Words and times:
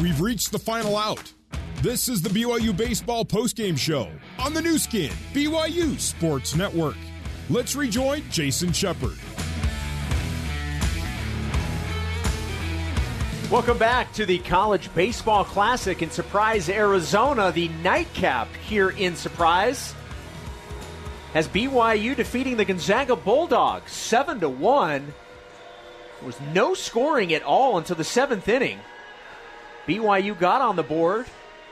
We've 0.00 0.20
reached 0.20 0.52
the 0.52 0.58
final 0.58 0.96
out. 0.96 1.32
This 1.82 2.08
is 2.08 2.22
the 2.22 2.30
BYU 2.30 2.74
Baseball 2.74 3.24
postgame 3.24 3.76
show 3.76 4.08
on 4.38 4.54
the 4.54 4.62
Nu 4.62 4.78
Skin, 4.78 5.12
BYU 5.34 6.00
Sports 6.00 6.56
Network. 6.56 6.96
Let's 7.50 7.76
rejoin 7.76 8.22
Jason 8.30 8.72
Shepard. 8.72 9.18
Welcome 13.50 13.76
back 13.76 14.12
to 14.14 14.24
the 14.24 14.38
College 14.38 14.92
Baseball 14.94 15.44
Classic 15.44 16.00
in 16.00 16.10
Surprise, 16.10 16.70
Arizona. 16.70 17.52
The 17.52 17.68
nightcap 17.68 18.48
here 18.66 18.90
in 18.90 19.14
Surprise 19.14 19.94
has 21.34 21.48
BYU 21.48 22.16
defeating 22.16 22.56
the 22.56 22.64
Gonzaga 22.64 23.14
Bulldogs 23.14 23.92
7 23.92 24.40
to 24.40 24.48
1. 24.48 25.04
There 25.04 26.26
was 26.26 26.40
no 26.54 26.72
scoring 26.72 27.34
at 27.34 27.42
all 27.42 27.76
until 27.76 27.96
the 27.96 28.04
seventh 28.04 28.48
inning. 28.48 28.78
BYU 29.86 30.38
got 30.38 30.60
on 30.60 30.76
the 30.76 30.82
board. 30.82 31.26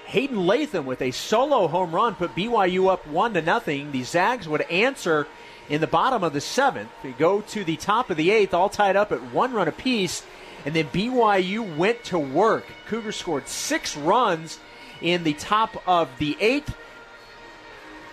Hayden 0.07 0.47
Latham 0.47 0.87
with 0.87 1.03
a 1.03 1.13
solo 1.13 1.69
home 1.69 1.95
run 1.95 2.17
put 2.17 2.35
BYU 2.35 2.91
up 2.91 3.07
one 3.07 3.35
to 3.35 3.43
nothing. 3.43 3.93
The 3.93 4.03
Zags 4.03 4.49
would 4.49 4.63
answer 4.63 5.29
in 5.69 5.81
the 5.81 5.87
bottom 5.87 6.25
of 6.25 6.33
the 6.33 6.41
seventh. 6.41 6.91
They 7.03 7.13
go 7.13 7.41
to 7.43 7.63
the 7.63 7.77
top 7.77 8.11
of 8.11 8.17
the 8.17 8.33
eighth, 8.33 8.53
all 8.53 8.69
tied 8.69 8.97
up 8.97 9.13
at 9.13 9.33
one 9.33 9.53
run 9.53 9.69
apiece. 9.69 10.25
And 10.65 10.75
then 10.75 10.87
BYU 10.87 11.77
went 11.77 12.03
to 12.05 12.19
work. 12.19 12.67
Cougars 12.89 13.17
scored 13.17 13.49
six 13.49 13.97
runs 13.97 14.59
in 15.01 15.23
the 15.23 15.35
top 15.35 15.81
of 15.87 16.09
the 16.19 16.37
eighth. 16.41 16.75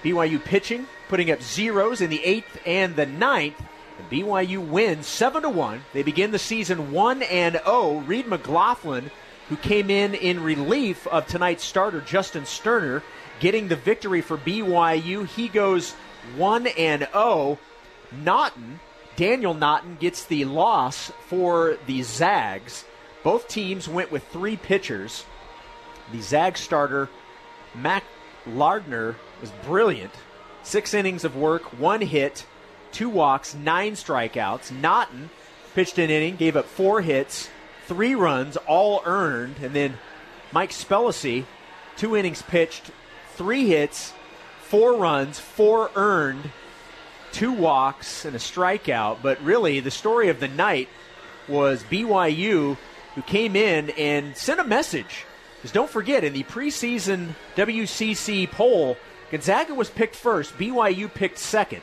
BYU 0.03 0.43
pitching, 0.43 0.87
putting 1.09 1.31
up 1.31 1.41
zeros 1.41 1.99
in 1.99 2.09
the 2.09 2.23
eighth 2.23 2.59
and 2.65 2.95
the 2.95 3.05
ninth. 3.05 3.59
And 3.97 4.09
BYU 4.09 4.65
wins 4.65 5.07
seven 5.07 5.41
to 5.41 5.49
one. 5.49 5.81
They 5.93 6.03
begin 6.03 6.31
the 6.31 6.39
season 6.39 6.91
one 6.91 7.23
and 7.23 7.53
zero. 7.53 7.63
Oh. 7.65 7.99
Reed 8.01 8.27
McLaughlin, 8.27 9.09
who 9.49 9.57
came 9.57 9.89
in 9.89 10.13
in 10.13 10.43
relief 10.43 11.07
of 11.07 11.27
tonight's 11.27 11.63
starter 11.63 12.01
Justin 12.01 12.45
Sterner, 12.45 13.03
getting 13.39 13.67
the 13.67 13.75
victory 13.75 14.21
for 14.21 14.37
BYU. 14.37 15.27
He 15.27 15.47
goes 15.47 15.93
one 16.35 16.67
and 16.67 17.01
zero. 17.01 17.11
Oh. 17.13 17.59
Naughton 18.23 18.79
Daniel 19.17 19.55
Naughton 19.55 19.97
gets 19.99 20.25
the 20.25 20.45
loss 20.45 21.11
for 21.27 21.77
the 21.87 22.03
Zags. 22.03 22.85
Both 23.23 23.47
teams 23.47 23.89
went 23.89 24.11
with 24.11 24.25
three 24.27 24.55
pitchers. 24.55 25.25
The 26.11 26.21
Zag 26.21 26.55
starter, 26.55 27.09
Mac 27.73 28.03
Lardner, 28.45 29.15
was 29.41 29.51
brilliant. 29.65 30.13
Six 30.61 30.93
innings 30.93 31.25
of 31.25 31.35
work, 31.35 31.63
one 31.79 32.01
hit, 32.01 32.45
two 32.91 33.09
walks, 33.09 33.55
nine 33.55 33.93
strikeouts. 33.93 34.71
Naughton 34.71 35.31
pitched 35.73 35.97
an 35.97 36.11
inning, 36.11 36.35
gave 36.35 36.55
up 36.55 36.65
four 36.65 37.01
hits, 37.01 37.49
three 37.87 38.15
runs, 38.15 38.57
all 38.57 39.01
earned. 39.05 39.57
And 39.61 39.73
then 39.73 39.97
Mike 40.51 40.71
Spellacy, 40.71 41.45
two 41.95 42.15
innings 42.15 42.41
pitched, 42.41 42.91
three 43.35 43.67
hits, 43.67 44.13
four 44.61 44.95
runs, 44.95 45.39
four 45.39 45.89
earned, 45.95 46.51
two 47.31 47.51
walks 47.51 48.25
and 48.25 48.35
a 48.35 48.39
strikeout. 48.39 49.19
But 49.21 49.41
really, 49.41 49.79
the 49.79 49.91
story 49.91 50.29
of 50.29 50.39
the 50.39 50.47
night 50.47 50.89
was 51.47 51.83
BYU, 51.83 52.77
who 53.15 53.21
came 53.23 53.55
in 53.55 53.89
and 53.91 54.35
sent 54.35 54.59
a 54.59 54.63
message. 54.63 55.25
Because 55.55 55.71
don't 55.71 55.89
forget, 55.89 56.23
in 56.23 56.33
the 56.33 56.43
preseason 56.43 57.29
WCC 57.55 58.51
poll, 58.51 58.97
Gonzaga 59.31 59.73
was 59.73 59.89
picked 59.89 60.15
first, 60.15 60.57
BYU 60.57 61.11
picked 61.13 61.39
second. 61.39 61.81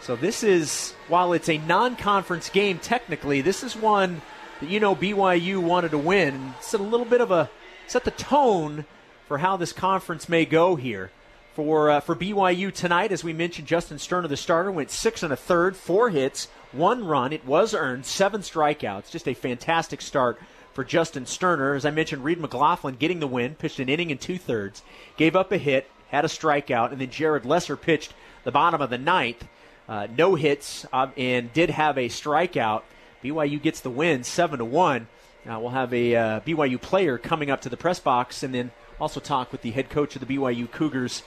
So 0.00 0.16
this 0.16 0.42
is, 0.42 0.92
while 1.08 1.32
it's 1.32 1.48
a 1.48 1.58
non 1.58 1.96
conference 1.96 2.48
game 2.48 2.78
technically, 2.78 3.40
this 3.40 3.62
is 3.62 3.76
one 3.76 4.22
that 4.60 4.70
you 4.70 4.80
know 4.80 4.94
BYU 4.94 5.58
wanted 5.58 5.90
to 5.92 5.98
win. 5.98 6.54
Set 6.60 6.80
a 6.80 6.84
little 6.84 7.06
bit 7.06 7.20
of 7.20 7.30
a, 7.30 7.50
set 7.86 8.04
the 8.04 8.10
tone 8.10 8.84
for 9.26 9.38
how 9.38 9.56
this 9.56 9.72
conference 9.72 10.28
may 10.28 10.44
go 10.44 10.76
here 10.76 11.10
for 11.54 11.90
uh, 11.90 12.00
for 12.00 12.14
BYU 12.14 12.72
tonight. 12.72 13.12
As 13.12 13.24
we 13.24 13.32
mentioned, 13.32 13.68
Justin 13.68 13.98
Sterner, 13.98 14.28
the 14.28 14.36
starter, 14.36 14.70
went 14.70 14.90
six 14.90 15.22
and 15.22 15.32
a 15.32 15.36
third, 15.36 15.76
four 15.76 16.10
hits, 16.10 16.48
one 16.72 17.04
run. 17.04 17.32
It 17.32 17.44
was 17.44 17.74
earned, 17.74 18.06
seven 18.06 18.42
strikeouts. 18.42 19.10
Just 19.10 19.28
a 19.28 19.34
fantastic 19.34 20.00
start 20.00 20.40
for 20.72 20.84
Justin 20.84 21.26
Sterner. 21.26 21.74
As 21.74 21.84
I 21.84 21.90
mentioned, 21.90 22.24
Reed 22.24 22.40
McLaughlin 22.40 22.96
getting 22.96 23.20
the 23.20 23.26
win, 23.26 23.54
pitched 23.54 23.80
an 23.80 23.88
inning 23.88 24.10
and 24.10 24.20
two 24.20 24.38
thirds, 24.38 24.82
gave 25.16 25.36
up 25.36 25.52
a 25.52 25.58
hit, 25.58 25.90
had 26.08 26.24
a 26.24 26.28
strikeout, 26.28 26.92
and 26.92 27.00
then 27.00 27.10
Jared 27.10 27.44
Lesser 27.44 27.76
pitched 27.76 28.14
the 28.44 28.52
bottom 28.52 28.80
of 28.80 28.90
the 28.90 28.98
ninth. 28.98 29.46
Uh, 29.88 30.06
no 30.16 30.36
hits 30.36 30.86
uh, 30.92 31.08
and 31.16 31.52
did 31.52 31.70
have 31.70 31.98
a 31.98 32.08
strikeout. 32.08 32.82
BYU 33.22 33.60
gets 33.60 33.80
the 33.80 33.90
win, 33.90 34.24
seven 34.24 34.58
to 34.58 34.64
one. 34.64 35.08
Uh, 35.48 35.58
we'll 35.58 35.70
have 35.70 35.92
a 35.92 36.14
uh, 36.14 36.40
BYU 36.40 36.80
player 36.80 37.18
coming 37.18 37.50
up 37.50 37.62
to 37.62 37.68
the 37.68 37.76
press 37.76 38.00
box, 38.00 38.42
and 38.42 38.54
then 38.54 38.70
also 39.00 39.20
talk 39.20 39.52
with 39.52 39.62
the 39.62 39.70
head 39.70 39.88
coach 39.88 40.14
of 40.14 40.26
the 40.26 40.36
BYU 40.36 40.70
Cougars, 40.70 41.22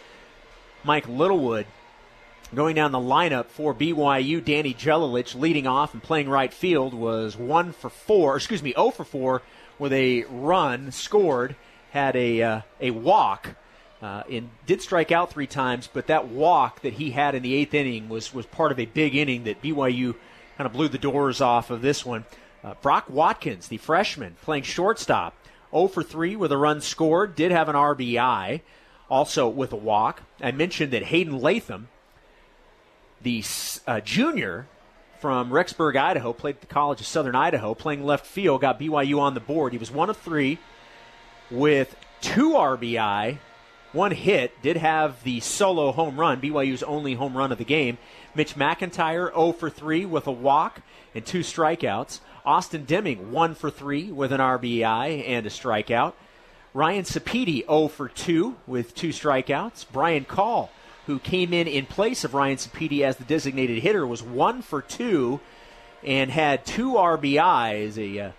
Mike 0.83 1.07
Littlewood. 1.07 1.65
Going 2.53 2.75
down 2.75 2.91
the 2.91 2.99
lineup 2.99 3.45
for 3.45 3.73
BYU, 3.73 4.43
Danny 4.43 4.75
Jelilich 4.75 5.33
leading 5.33 5.65
off 5.65 5.93
and 5.93 6.03
playing 6.03 6.29
right 6.29 6.53
field 6.53 6.93
was 6.93 7.35
one 7.35 7.71
for 7.71 7.89
four, 7.89 8.35
excuse 8.35 8.61
me, 8.61 8.73
0 8.73 8.91
for 8.91 9.03
four 9.03 9.41
with 9.79 9.91
a 9.91 10.23
run 10.25 10.91
scored, 10.91 11.55
had 11.91 12.15
a 12.15 12.43
uh, 12.43 12.61
a 12.79 12.91
walk, 12.91 13.55
uh, 14.03 14.21
and 14.29 14.51
did 14.67 14.83
strike 14.83 15.11
out 15.11 15.31
three 15.31 15.47
times. 15.47 15.89
But 15.91 16.07
that 16.07 16.27
walk 16.27 16.81
that 16.81 16.93
he 16.93 17.11
had 17.11 17.33
in 17.33 17.41
the 17.41 17.55
eighth 17.55 17.73
inning 17.73 18.07
was 18.07 18.33
was 18.35 18.45
part 18.45 18.71
of 18.71 18.79
a 18.79 18.85
big 18.85 19.15
inning 19.15 19.45
that 19.45 19.61
BYU 19.61 20.13
kind 20.57 20.65
of 20.65 20.73
blew 20.73 20.87
the 20.87 20.97
doors 20.97 21.41
off 21.41 21.69
of 21.69 21.81
this 21.81 22.05
one. 22.05 22.25
Uh, 22.63 22.75
Brock 22.81 23.05
Watkins, 23.09 23.67
the 23.67 23.77
freshman, 23.77 24.37
playing 24.41 24.63
shortstop, 24.63 25.35
0 25.71 25.87
for 25.87 26.03
3 26.03 26.35
with 26.35 26.51
a 26.51 26.57
run 26.57 26.81
scored, 26.81 27.35
did 27.35 27.51
have 27.51 27.67
an 27.69 27.75
RBI 27.75 28.61
also 29.09 29.47
with 29.47 29.73
a 29.73 29.77
walk. 29.77 30.23
I 30.41 30.51
mentioned 30.51 30.93
that 30.93 31.03
Hayden 31.03 31.39
Latham, 31.39 31.89
the 33.21 33.43
uh, 33.87 33.99
junior 33.99 34.67
from 35.19 35.51
Rexburg, 35.51 35.95
Idaho, 35.95 36.33
played 36.33 36.55
at 36.55 36.61
the 36.61 36.67
College 36.67 36.99
of 36.99 37.07
Southern 37.07 37.35
Idaho, 37.35 37.73
playing 37.73 38.03
left 38.03 38.25
field, 38.25 38.61
got 38.61 38.79
BYU 38.79 39.19
on 39.19 39.33
the 39.33 39.39
board. 39.39 39.71
He 39.71 39.77
was 39.77 39.91
one 39.91 40.09
of 40.09 40.17
three 40.17 40.57
with 41.49 41.95
two 42.21 42.51
RBI, 42.51 43.37
one 43.93 44.11
hit, 44.11 44.59
did 44.61 44.77
have 44.77 45.23
the 45.23 45.39
solo 45.39 45.91
home 45.91 46.19
run, 46.19 46.41
BYU's 46.41 46.83
only 46.83 47.13
home 47.13 47.37
run 47.37 47.51
of 47.51 47.59
the 47.59 47.63
game. 47.63 47.99
Mitch 48.35 48.55
McIntyre, 48.55 49.31
0 49.33 49.53
for 49.53 49.69
3 49.69 50.05
with 50.05 50.25
a 50.25 50.31
walk 50.31 50.81
and 51.13 51.25
two 51.25 51.41
strikeouts. 51.41 52.19
Austin 52.45 52.85
Deming, 52.85 53.31
1 53.31 53.55
for 53.55 53.69
3 53.69 54.11
with 54.11 54.31
an 54.31 54.41
RBI 54.41 55.27
and 55.27 55.45
a 55.45 55.49
strikeout. 55.49 56.13
Ryan 56.73 57.03
Sapedi 57.03 57.65
0 57.67 57.87
for 57.87 58.09
2 58.09 58.55
with 58.65 58.95
two 58.95 59.09
strikeouts. 59.09 59.85
Brian 59.91 60.25
Call, 60.25 60.71
who 61.05 61.19
came 61.19 61.53
in 61.53 61.67
in 61.67 61.85
place 61.85 62.23
of 62.23 62.33
Ryan 62.33 62.57
Sapedi 62.57 63.01
as 63.01 63.17
the 63.17 63.23
designated 63.23 63.83
hitter, 63.83 64.07
was 64.07 64.23
1 64.23 64.63
for 64.63 64.81
2 64.81 65.39
and 66.03 66.31
had 66.31 66.65
two 66.65 66.93
RBIs, 66.93 67.97
a 67.97 68.19
uh, 68.19 68.31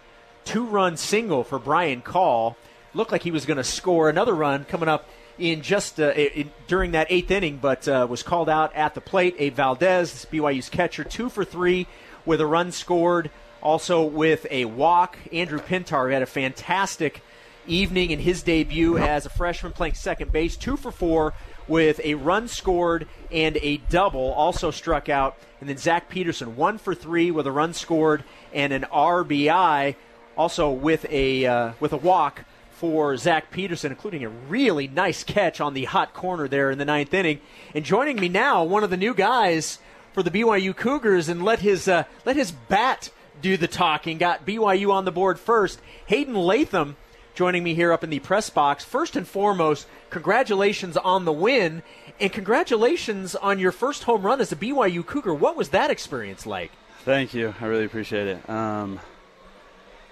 two 0.44 0.64
run 0.64 0.97
single 0.97 1.44
for 1.44 1.60
Brian 1.60 2.03
Call. 2.03 2.56
Looked 2.93 3.12
like 3.12 3.22
he 3.22 3.31
was 3.31 3.47
going 3.47 3.56
to 3.56 3.64
score 3.64 4.09
another 4.09 4.34
run 4.34 4.64
coming 4.64 4.88
up 4.88 5.09
in 5.38 5.62
just 5.62 6.00
uh, 6.00 6.12
in, 6.12 6.50
during 6.66 6.92
that 6.92 7.06
eighth 7.10 7.30
inning, 7.30 7.58
but 7.60 7.86
uh, 7.88 8.06
was 8.08 8.22
called 8.22 8.48
out 8.48 8.74
at 8.74 8.94
the 8.94 9.00
plate. 9.00 9.34
A 9.38 9.50
Valdez, 9.50 10.26
BYU's 10.30 10.68
catcher, 10.68 11.04
two 11.04 11.28
for 11.28 11.44
three 11.44 11.86
with 12.24 12.40
a 12.40 12.46
run 12.46 12.72
scored, 12.72 13.30
also 13.62 14.02
with 14.02 14.46
a 14.50 14.64
walk. 14.64 15.18
Andrew 15.32 15.58
Pintar 15.58 16.12
had 16.12 16.22
a 16.22 16.26
fantastic 16.26 17.22
evening 17.66 18.10
in 18.10 18.18
his 18.18 18.42
debut 18.42 18.98
as 18.98 19.26
a 19.26 19.30
freshman 19.30 19.72
playing 19.72 19.94
second 19.94 20.32
base, 20.32 20.56
two 20.56 20.76
for 20.76 20.92
four 20.92 21.34
with 21.66 22.00
a 22.04 22.14
run 22.14 22.46
scored 22.48 23.08
and 23.30 23.56
a 23.58 23.78
double. 23.88 24.32
Also 24.32 24.70
struck 24.70 25.08
out. 25.08 25.36
And 25.60 25.68
then 25.68 25.78
Zach 25.78 26.08
Peterson, 26.08 26.56
one 26.56 26.78
for 26.78 26.94
three 26.94 27.30
with 27.30 27.46
a 27.46 27.52
run 27.52 27.72
scored 27.72 28.22
and 28.52 28.72
an 28.72 28.86
RBI. 28.92 29.96
Also 30.36 30.70
with 30.70 31.06
a 31.10 31.46
uh, 31.46 31.72
with 31.80 31.92
a 31.92 31.96
walk 31.96 32.44
for 32.75 33.17
Zach 33.17 33.50
Peterson, 33.50 33.93
including 33.93 34.25
a 34.25 34.29
really 34.29 34.88
nice 34.88 35.25
catch 35.25 35.61
on 35.61 35.75
the 35.75 35.85
hot 35.85 36.12
corner 36.15 36.49
there 36.49 36.71
in 36.71 36.79
the 36.79 36.85
ninth 36.85 37.15
inning. 37.15 37.41
And 37.75 37.85
joining 37.85 38.21
me 38.21 38.29
now, 38.29 38.65
one 38.65 38.85
of 38.85 38.91
the 38.91 38.97
new 38.97 39.15
guys 39.15 39.79
for 40.12 40.23
the 40.23 40.31
BYU 40.31 40.76
Cougars, 40.76 41.29
and 41.29 41.44
let 41.44 41.61
his 41.61 41.88
uh, 41.88 42.05
let 42.25 42.37
his 42.37 42.53
bat 42.53 43.11
do 43.41 43.56
the 43.56 43.69
talking. 43.69 44.19
Got 44.19 44.47
BYU 44.47 44.93
on 44.93 45.05
the 45.05 45.12
board 45.12 45.38
first. 45.38 45.81
Hayden 46.06 46.35
Latham 46.35 46.97
joining 47.35 47.65
me 47.65 47.75
here 47.75 47.93
up 47.93 48.05
in 48.05 48.11
the 48.11 48.21
press 48.21 48.49
box. 48.49 48.85
First 48.85 49.17
and 49.17 49.26
foremost, 49.26 49.87
congratulations 50.11 50.97
on 50.97 51.25
the 51.25 51.32
win, 51.32 51.82
and 52.21 52.32
congratulations 52.32 53.35
on 53.35 53.59
your 53.59 53.73
first 53.73 54.05
home 54.05 54.23
run 54.23 54.41
as 54.41 54.53
a 54.53 54.56
BYU 54.56 55.05
Cougar. 55.05 55.35
What 55.35 55.56
was 55.56 55.71
that 55.71 55.91
experience 55.91 56.47
like? 56.47 56.71
Thank 57.05 57.35
you. 57.35 57.55
I 57.61 57.67
really 57.67 57.85
appreciate 57.85 58.29
it. 58.29 58.49
Um, 58.49 59.00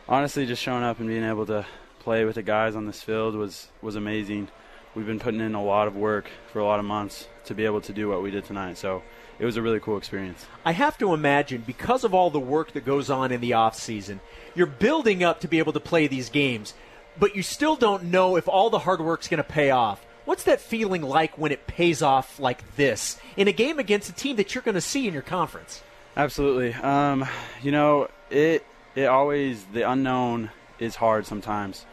honestly, 0.09 0.44
just 0.47 0.62
showing 0.62 0.82
up 0.82 0.99
and 0.99 1.09
being 1.09 1.25
able 1.25 1.47
to 1.47 1.64
play 2.02 2.25
with 2.25 2.34
the 2.34 2.43
guys 2.43 2.76
on 2.76 2.87
this 2.87 3.02
field 3.02 3.34
was, 3.34 3.69
was 3.81 3.96
amazing. 3.96 4.49
We've 4.94 5.06
been 5.06 5.20
putting 5.20 5.40
in 5.40 5.54
a 5.54 5.62
lot 5.62 5.87
of 5.88 5.96
work 5.96 6.28
for 6.52 6.58
a 6.58 6.64
lot 6.64 6.78
of 6.78 6.84
months 6.84 7.26
to 7.46 7.54
be 7.54 7.64
able 7.64 7.81
to 7.82 7.93
do 7.93 8.08
what 8.08 8.22
we 8.22 8.31
did 8.31 8.44
tonight. 8.44 8.76
So 8.76 9.02
it 9.38 9.44
was 9.44 9.56
a 9.56 9.62
really 9.62 9.81
cool 9.81 9.96
experience. 9.96 10.44
I 10.64 10.72
have 10.72 10.99
to 10.99 11.14
imagine 11.14 11.62
because 11.66 12.04
of 12.04 12.14
all 12.14 12.31
the 12.31 12.40
work 12.40 12.72
that 12.72 12.84
goes 12.84 13.08
on 13.08 13.32
in 13.32 13.40
the 13.40 13.54
off 13.54 13.75
season, 13.75 14.20
you're 14.54 14.66
building 14.66 15.25
up 15.25 15.40
to 15.40 15.49
be 15.49 15.58
able 15.58 15.72
to 15.72 15.81
play 15.81 16.06
these 16.06 16.28
games 16.28 16.75
but 17.19 17.37
you 17.37 17.43
still 17.43 17.76
don't 17.76 18.04
know 18.04 18.37
if 18.37 18.49
all 18.49 18.70
the 18.70 18.81
hard 18.81 19.00
work's 19.00 19.28
going 19.28 19.38
to 19.38 19.44
pay 19.44 19.70
off. 19.70 20.04
What's 20.25 20.44
that 20.44 20.60
feeling 20.60 21.02
like 21.02 21.37
when 21.37 21.52
it 21.52 21.66
pays 21.66 22.00
off 22.00 22.38
like 22.38 22.76
this 22.76 23.19
in 23.37 23.49
a 23.49 23.52
game 23.52 23.78
against 23.78 24.08
a 24.08 24.12
team 24.12 24.37
that 24.37 24.54
you're 24.54 24.62
going 24.62 24.76
to 24.76 24.81
see 24.81 25.06
in 25.08 25.12
your 25.12 25.22
conference? 25.22 25.82
Absolutely. 26.16 26.75
Um, 26.75 27.26
you 27.62 27.72
know, 27.72 28.08
it 28.31 28.64
it 28.94 29.06
always 29.06 29.64
the 29.72 29.88
unknown 29.88 30.50
is 30.82 30.96
hard 30.96 31.26
sometimes, 31.26 31.87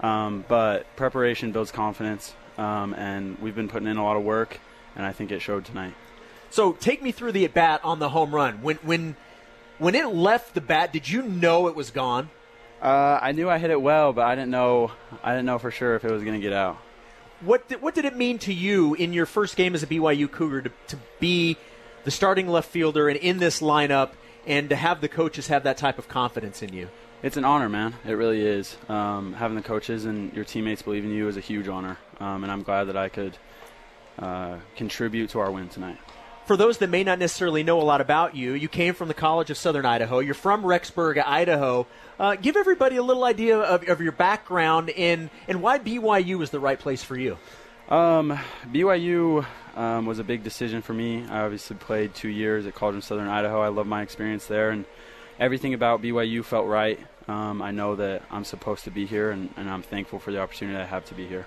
um, 0.00 0.44
but 0.48 0.86
preparation 0.96 1.52
builds 1.52 1.70
confidence, 1.70 2.34
um, 2.56 2.94
and 2.94 3.38
we've 3.38 3.54
been 3.54 3.68
putting 3.68 3.88
in 3.88 3.96
a 3.96 4.04
lot 4.04 4.16
of 4.16 4.22
work, 4.22 4.60
and 4.94 5.04
I 5.04 5.12
think 5.12 5.30
it 5.30 5.40
showed 5.40 5.64
tonight. 5.64 5.94
So 6.50 6.72
take 6.72 7.02
me 7.02 7.12
through 7.12 7.32
the 7.32 7.44
at 7.44 7.54
bat 7.54 7.80
on 7.84 7.98
the 7.98 8.08
home 8.08 8.34
run. 8.34 8.62
When 8.62 8.76
when 8.76 9.16
when 9.78 9.94
it 9.94 10.06
left 10.06 10.54
the 10.54 10.60
bat, 10.60 10.92
did 10.92 11.08
you 11.08 11.22
know 11.22 11.68
it 11.68 11.74
was 11.74 11.90
gone? 11.90 12.30
Uh, 12.80 13.18
I 13.20 13.32
knew 13.32 13.48
I 13.48 13.58
hit 13.58 13.70
it 13.70 13.80
well, 13.80 14.12
but 14.12 14.26
I 14.26 14.34
didn't 14.34 14.50
know 14.50 14.92
I 15.22 15.32
didn't 15.32 15.46
know 15.46 15.58
for 15.58 15.70
sure 15.70 15.96
if 15.96 16.04
it 16.04 16.10
was 16.10 16.22
going 16.22 16.40
to 16.40 16.40
get 16.40 16.52
out. 16.52 16.78
What 17.40 17.68
did, 17.68 17.82
what 17.82 17.94
did 17.94 18.06
it 18.06 18.16
mean 18.16 18.38
to 18.40 18.52
you 18.52 18.94
in 18.94 19.12
your 19.12 19.26
first 19.26 19.56
game 19.56 19.74
as 19.74 19.82
a 19.82 19.86
BYU 19.86 20.30
Cougar 20.30 20.62
to, 20.62 20.70
to 20.88 20.98
be 21.20 21.58
the 22.04 22.10
starting 22.10 22.48
left 22.48 22.70
fielder 22.70 23.08
and 23.08 23.18
in 23.18 23.38
this 23.38 23.60
lineup, 23.60 24.12
and 24.46 24.70
to 24.70 24.76
have 24.76 25.00
the 25.00 25.08
coaches 25.08 25.48
have 25.48 25.64
that 25.64 25.76
type 25.76 25.98
of 25.98 26.08
confidence 26.08 26.62
in 26.62 26.72
you? 26.72 26.88
It's 27.26 27.36
an 27.36 27.44
honor, 27.44 27.68
man. 27.68 27.92
It 28.06 28.12
really 28.12 28.40
is. 28.40 28.76
Um, 28.88 29.32
having 29.32 29.56
the 29.56 29.62
coaches 29.62 30.04
and 30.04 30.32
your 30.32 30.44
teammates 30.44 30.82
believe 30.82 31.04
in 31.04 31.10
you 31.10 31.26
is 31.26 31.36
a 31.36 31.40
huge 31.40 31.66
honor, 31.66 31.98
um, 32.20 32.44
and 32.44 32.52
I'm 32.52 32.62
glad 32.62 32.84
that 32.84 32.96
I 32.96 33.08
could 33.08 33.36
uh, 34.16 34.58
contribute 34.76 35.30
to 35.30 35.40
our 35.40 35.50
win 35.50 35.68
tonight 35.68 35.98
for 36.44 36.56
those 36.56 36.78
that 36.78 36.88
may 36.88 37.02
not 37.02 37.18
necessarily 37.18 37.64
know 37.64 37.80
a 37.80 37.82
lot 37.82 38.00
about 38.00 38.36
you, 38.36 38.52
you 38.52 38.68
came 38.68 38.94
from 38.94 39.08
the 39.08 39.14
College 39.14 39.50
of 39.50 39.56
Southern 39.56 39.84
Idaho. 39.84 40.20
You're 40.20 40.34
from 40.34 40.62
Rexburg, 40.62 41.20
Idaho. 41.26 41.88
Uh, 42.20 42.36
give 42.36 42.56
everybody 42.56 42.94
a 42.94 43.02
little 43.02 43.24
idea 43.24 43.58
of, 43.58 43.82
of 43.88 44.00
your 44.00 44.12
background 44.12 44.90
and, 44.90 45.28
and 45.48 45.60
why 45.60 45.80
BYU 45.80 46.38
was 46.38 46.50
the 46.50 46.60
right 46.60 46.78
place 46.78 47.02
for 47.02 47.18
you. 47.18 47.36
Um, 47.88 48.38
BYU 48.66 49.44
um, 49.74 50.06
was 50.06 50.20
a 50.20 50.24
big 50.24 50.44
decision 50.44 50.82
for 50.82 50.94
me. 50.94 51.26
I 51.26 51.40
obviously 51.40 51.74
played 51.74 52.14
two 52.14 52.28
years 52.28 52.64
at 52.64 52.76
College 52.76 52.94
of 52.94 53.02
Southern 53.02 53.26
Idaho. 53.26 53.60
I 53.60 53.68
love 53.68 53.88
my 53.88 54.02
experience 54.02 54.46
there, 54.46 54.70
and 54.70 54.84
everything 55.40 55.74
about 55.74 56.00
BYU 56.00 56.44
felt 56.44 56.68
right. 56.68 57.00
Um, 57.28 57.60
I 57.60 57.72
know 57.72 57.96
that 57.96 58.22
I'm 58.30 58.44
supposed 58.44 58.84
to 58.84 58.90
be 58.90 59.06
here, 59.06 59.30
and, 59.30 59.52
and 59.56 59.68
I'm 59.68 59.82
thankful 59.82 60.18
for 60.18 60.30
the 60.30 60.40
opportunity 60.40 60.78
I 60.78 60.84
have 60.84 61.04
to 61.06 61.14
be 61.14 61.26
here 61.26 61.46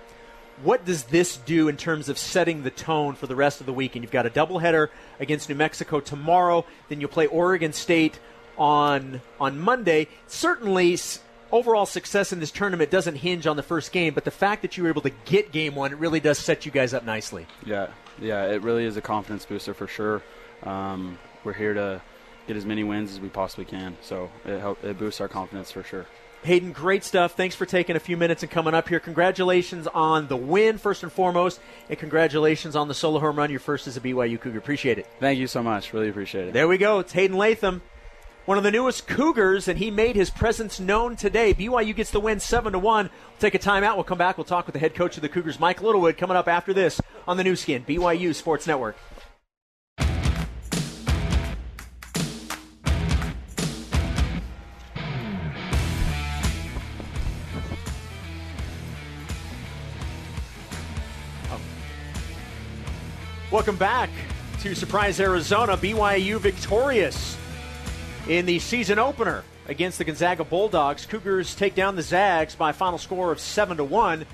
what 0.63 0.85
does 0.85 1.05
this 1.05 1.37
do 1.37 1.67
in 1.67 1.77
terms 1.77 2.09
of 2.09 2.17
setting 2.17 2.63
the 2.63 2.69
tone 2.69 3.15
for 3.15 3.27
the 3.27 3.35
rest 3.35 3.59
of 3.59 3.65
the 3.65 3.73
week? 3.73 3.95
And 3.95 4.03
you've 4.03 4.11
got 4.11 4.25
a 4.25 4.29
doubleheader 4.29 4.89
against 5.19 5.49
New 5.49 5.55
Mexico 5.55 5.99
tomorrow. 5.99 6.65
Then 6.89 6.99
you'll 6.99 7.09
play 7.09 7.27
Oregon 7.27 7.73
State 7.73 8.19
on 8.57 9.21
on 9.39 9.59
Monday. 9.59 10.07
Certainly, 10.27 10.97
overall 11.51 11.85
success 11.85 12.33
in 12.33 12.39
this 12.39 12.51
tournament 12.51 12.91
doesn't 12.91 13.15
hinge 13.15 13.47
on 13.47 13.55
the 13.55 13.63
first 13.63 13.91
game, 13.91 14.13
but 14.13 14.25
the 14.25 14.31
fact 14.31 14.61
that 14.61 14.77
you 14.77 14.83
were 14.83 14.89
able 14.89 15.01
to 15.03 15.11
get 15.25 15.51
game 15.51 15.75
one, 15.75 15.91
it 15.93 15.97
really 15.97 16.19
does 16.19 16.37
set 16.37 16.65
you 16.65 16.71
guys 16.71 16.93
up 16.93 17.05
nicely. 17.05 17.47
Yeah, 17.65 17.87
yeah, 18.19 18.45
it 18.45 18.61
really 18.61 18.85
is 18.85 18.97
a 18.97 19.01
confidence 19.01 19.45
booster 19.45 19.73
for 19.73 19.87
sure. 19.87 20.21
Um, 20.63 21.17
we're 21.45 21.53
here 21.53 21.73
to 21.73 22.01
get 22.49 22.57
as 22.57 22.65
many 22.65 22.83
wins 22.83 23.11
as 23.11 23.19
we 23.19 23.29
possibly 23.29 23.63
can, 23.63 23.95
so 24.01 24.31
it 24.43 24.59
help, 24.59 24.83
it 24.83 24.97
boosts 24.97 25.21
our 25.21 25.27
confidence 25.27 25.71
for 25.71 25.83
sure. 25.83 26.07
Hayden, 26.41 26.71
great 26.71 27.03
stuff. 27.03 27.33
Thanks 27.33 27.55
for 27.55 27.67
taking 27.67 27.95
a 27.95 27.99
few 27.99 28.17
minutes 28.17 28.41
and 28.41 28.51
coming 28.51 28.73
up 28.73 28.89
here. 28.89 28.99
Congratulations 28.99 29.85
on 29.85 30.27
the 30.27 30.35
win, 30.35 30.79
first 30.79 31.03
and 31.03 31.11
foremost, 31.11 31.59
and 31.89 31.99
congratulations 31.99 32.75
on 32.75 32.87
the 32.87 32.95
solo 32.95 33.19
home 33.19 33.35
run, 33.35 33.51
your 33.51 33.59
first 33.59 33.85
as 33.85 33.97
a 33.97 34.01
BYU 34.01 34.41
Cougar. 34.41 34.57
Appreciate 34.57 34.97
it. 34.97 35.05
Thank 35.19 35.37
you 35.37 35.45
so 35.45 35.61
much. 35.61 35.93
Really 35.93 36.09
appreciate 36.09 36.47
it. 36.47 36.53
There 36.53 36.67
we 36.67 36.79
go. 36.79 36.97
It's 36.99 37.11
Hayden 37.11 37.37
Latham, 37.37 37.83
one 38.45 38.57
of 38.57 38.63
the 38.63 38.71
newest 38.71 39.05
Cougars, 39.05 39.67
and 39.67 39.77
he 39.77 39.91
made 39.91 40.15
his 40.15 40.31
presence 40.31 40.79
known 40.79 41.15
today. 41.17 41.53
BYU 41.53 41.95
gets 41.95 42.09
the 42.09 42.19
win 42.19 42.39
7 42.39 42.73
to 42.73 42.79
1. 42.79 43.05
We'll 43.05 43.39
take 43.39 43.53
a 43.53 43.59
timeout. 43.59 43.93
We'll 43.93 44.05
come 44.05 44.17
back. 44.17 44.39
We'll 44.39 44.45
talk 44.45 44.65
with 44.65 44.73
the 44.73 44.79
head 44.79 44.95
coach 44.95 45.17
of 45.17 45.21
the 45.21 45.29
Cougars, 45.29 45.59
Mike 45.59 45.83
Littlewood, 45.83 46.17
coming 46.17 46.37
up 46.37 46.47
after 46.47 46.73
this 46.73 46.99
on 47.27 47.37
the 47.37 47.43
Nu 47.43 47.55
Skin, 47.55 47.83
BYU 47.83 48.33
Sports 48.33 48.65
Network. 48.65 48.95
Welcome 63.51 63.77
back 63.77 64.11
to 64.59 64.75
Surprise 64.75 65.19
Arizona. 65.19 65.75
BYU 65.75 66.39
victorious 66.39 67.35
in 68.27 68.45
the 68.45 68.59
season 68.59 68.99
opener 68.99 69.43
against 69.67 69.97
the 69.97 70.03
Gonzaga 70.03 70.43
Bulldogs. 70.43 71.07
Cougars 71.07 71.55
take 71.55 71.73
down 71.73 71.95
the 71.95 72.03
Zags 72.03 72.53
by 72.53 72.69
a 72.69 72.73
final 72.73 72.99
score 72.99 73.31
of 73.31 73.39
7 73.39 73.77
to 73.77 73.83
1. 73.83 74.27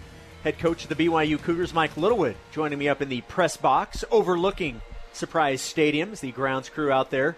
Head 0.44 0.60
coach 0.60 0.84
of 0.84 0.90
the 0.90 0.96
BYU 0.96 1.42
Cougars, 1.42 1.74
Mike 1.74 1.96
Littlewood, 1.96 2.36
joining 2.52 2.78
me 2.78 2.90
up 2.90 3.02
in 3.02 3.08
the 3.08 3.22
press 3.22 3.56
box 3.56 4.04
overlooking 4.12 4.82
Surprise 5.14 5.62
Stadiums, 5.62 6.20
the 6.20 6.34
grounds 6.34 6.68
crew 6.68 6.92
out 6.92 7.10
there 7.10 7.38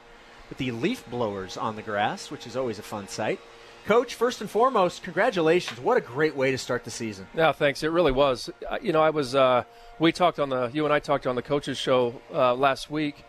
with 0.50 0.57
the 0.57 0.71
leaf 0.71 1.07
blowers 1.12 1.57
on 1.57 1.75
the 1.75 1.83
grass, 1.83 2.31
which 2.31 2.47
is 2.47 2.57
always 2.57 2.80
a 2.80 2.83
fun 2.83 3.07
sight. 3.07 3.39
Coach, 3.87 4.15
first 4.15 4.41
and 4.41 4.49
foremost, 4.49 5.01
congratulations. 5.01 5.79
What 5.79 5.95
a 5.95 6.01
great 6.01 6.35
way 6.35 6.51
to 6.51 6.57
start 6.57 6.83
the 6.83 6.91
season. 6.91 7.25
Yeah, 7.33 7.53
thanks. 7.53 7.83
It 7.83 7.87
really 7.87 8.11
was. 8.11 8.49
You 8.81 8.91
know, 8.91 9.01
I 9.01 9.11
was, 9.11 9.33
uh, 9.33 9.63
we 9.97 10.11
talked 10.11 10.39
on 10.39 10.49
the, 10.49 10.69
you 10.73 10.83
and 10.83 10.93
I 10.93 10.99
talked 10.99 11.25
on 11.25 11.35
the 11.35 11.41
coaches 11.41 11.77
show 11.77 12.19
uh, 12.33 12.53
last 12.53 12.91
week 12.91 13.23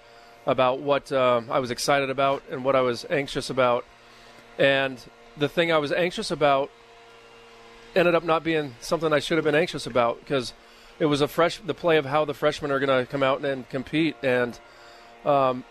about 0.47 0.81
what 0.81 1.13
uh, 1.13 1.43
I 1.49 1.61
was 1.61 1.71
excited 1.71 2.11
about 2.11 2.43
and 2.51 2.65
what 2.65 2.75
I 2.75 2.81
was 2.81 3.07
anxious 3.09 3.51
about. 3.51 3.85
And 4.59 5.01
the 5.37 5.49
thing 5.49 5.71
I 5.71 5.79
was 5.79 5.93
anxious 5.93 6.33
about 6.33 6.73
ended 7.95 8.17
up 8.17 8.25
not 8.25 8.43
being 8.43 8.75
something 8.81 9.13
I 9.13 9.21
should 9.21 9.39
have 9.39 9.45
been 9.45 9.55
anxious 9.55 9.87
about 9.87 10.19
because 10.19 10.55
it 10.99 11.07
was 11.07 11.21
a 11.21 11.29
fresh, 11.29 11.59
the 11.59 11.73
play 11.73 11.99
of 11.99 12.05
how 12.05 12.25
the 12.25 12.35
freshmen 12.35 12.73
are 12.73 12.81
going 12.81 13.07
to 13.07 13.09
come 13.09 13.23
out 13.23 13.45
and 13.45 13.69
compete. 13.69 14.17
And, 14.25 14.59
um, 15.25 15.65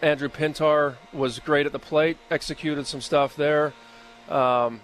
Andrew 0.00 0.28
Pintar 0.28 0.94
was 1.12 1.40
great 1.40 1.66
at 1.66 1.72
the 1.72 1.80
plate, 1.80 2.18
executed 2.30 2.86
some 2.86 3.00
stuff 3.00 3.34
there. 3.34 3.72
Um, 4.28 4.80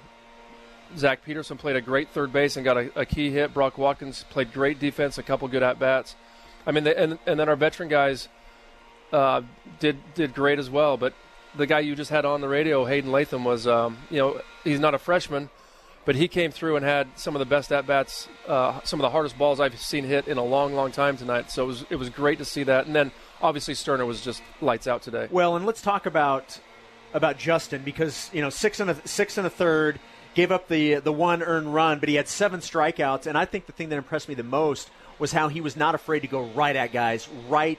Zach 0.96 1.24
Peterson 1.24 1.56
played 1.56 1.76
a 1.76 1.80
great 1.80 2.08
third 2.10 2.32
base 2.32 2.56
and 2.56 2.64
got 2.64 2.76
a, 2.76 3.00
a, 3.00 3.04
key 3.04 3.30
hit. 3.30 3.52
Brock 3.52 3.78
Watkins 3.78 4.24
played 4.30 4.52
great 4.52 4.78
defense, 4.78 5.18
a 5.18 5.22
couple 5.22 5.48
good 5.48 5.62
at 5.62 5.78
bats. 5.78 6.14
I 6.66 6.72
mean, 6.72 6.84
they, 6.84 6.94
and 6.94 7.18
and 7.26 7.38
then 7.38 7.48
our 7.48 7.56
veteran 7.56 7.88
guys 7.88 8.28
uh, 9.12 9.42
did 9.80 9.98
did 10.14 10.34
great 10.34 10.58
as 10.58 10.70
well. 10.70 10.96
But 10.96 11.14
the 11.56 11.66
guy 11.66 11.80
you 11.80 11.94
just 11.94 12.10
had 12.10 12.24
on 12.24 12.40
the 12.40 12.48
radio, 12.48 12.84
Hayden 12.84 13.12
Latham, 13.12 13.44
was 13.44 13.66
um, 13.66 13.98
you 14.10 14.18
know 14.18 14.40
he's 14.62 14.80
not 14.80 14.94
a 14.94 14.98
freshman, 14.98 15.50
but 16.04 16.16
he 16.16 16.28
came 16.28 16.50
through 16.50 16.76
and 16.76 16.84
had 16.84 17.08
some 17.16 17.34
of 17.34 17.40
the 17.40 17.46
best 17.46 17.72
at 17.72 17.86
bats, 17.86 18.28
uh, 18.46 18.80
some 18.84 19.00
of 19.00 19.02
the 19.02 19.10
hardest 19.10 19.36
balls 19.36 19.60
I've 19.60 19.78
seen 19.78 20.04
hit 20.04 20.28
in 20.28 20.38
a 20.38 20.44
long, 20.44 20.74
long 20.74 20.92
time 20.92 21.16
tonight. 21.16 21.50
So 21.50 21.64
it 21.64 21.66
was 21.66 21.84
it 21.90 21.96
was 21.96 22.08
great 22.08 22.38
to 22.38 22.44
see 22.44 22.62
that. 22.64 22.86
And 22.86 22.94
then 22.94 23.12
obviously 23.42 23.74
Sterner 23.74 24.06
was 24.06 24.20
just 24.20 24.42
lights 24.60 24.86
out 24.86 25.02
today. 25.02 25.28
Well, 25.30 25.56
and 25.56 25.66
let's 25.66 25.82
talk 25.82 26.06
about 26.06 26.58
about 27.14 27.38
Justin 27.38 27.82
because 27.82 28.28
you 28.32 28.42
know 28.42 28.50
six 28.50 28.80
and 28.80 28.90
a 28.90 29.08
six 29.08 29.38
and 29.38 29.46
a 29.46 29.50
third 29.50 29.98
gave 30.34 30.52
up 30.52 30.68
the 30.68 30.96
the 30.96 31.12
one 31.12 31.42
earned 31.42 31.72
run, 31.72 32.00
but 32.00 32.08
he 32.08 32.16
had 32.16 32.28
seven 32.28 32.60
strikeouts. 32.60 33.26
And 33.26 33.38
I 33.38 33.46
think 33.46 33.66
the 33.66 33.72
thing 33.72 33.88
that 33.88 33.96
impressed 33.96 34.28
me 34.28 34.34
the 34.34 34.42
most 34.42 34.90
was 35.18 35.32
how 35.32 35.48
he 35.48 35.60
was 35.60 35.76
not 35.76 35.94
afraid 35.94 36.20
to 36.20 36.26
go 36.26 36.42
right 36.42 36.74
at 36.74 36.92
guys 36.92 37.28
right 37.48 37.78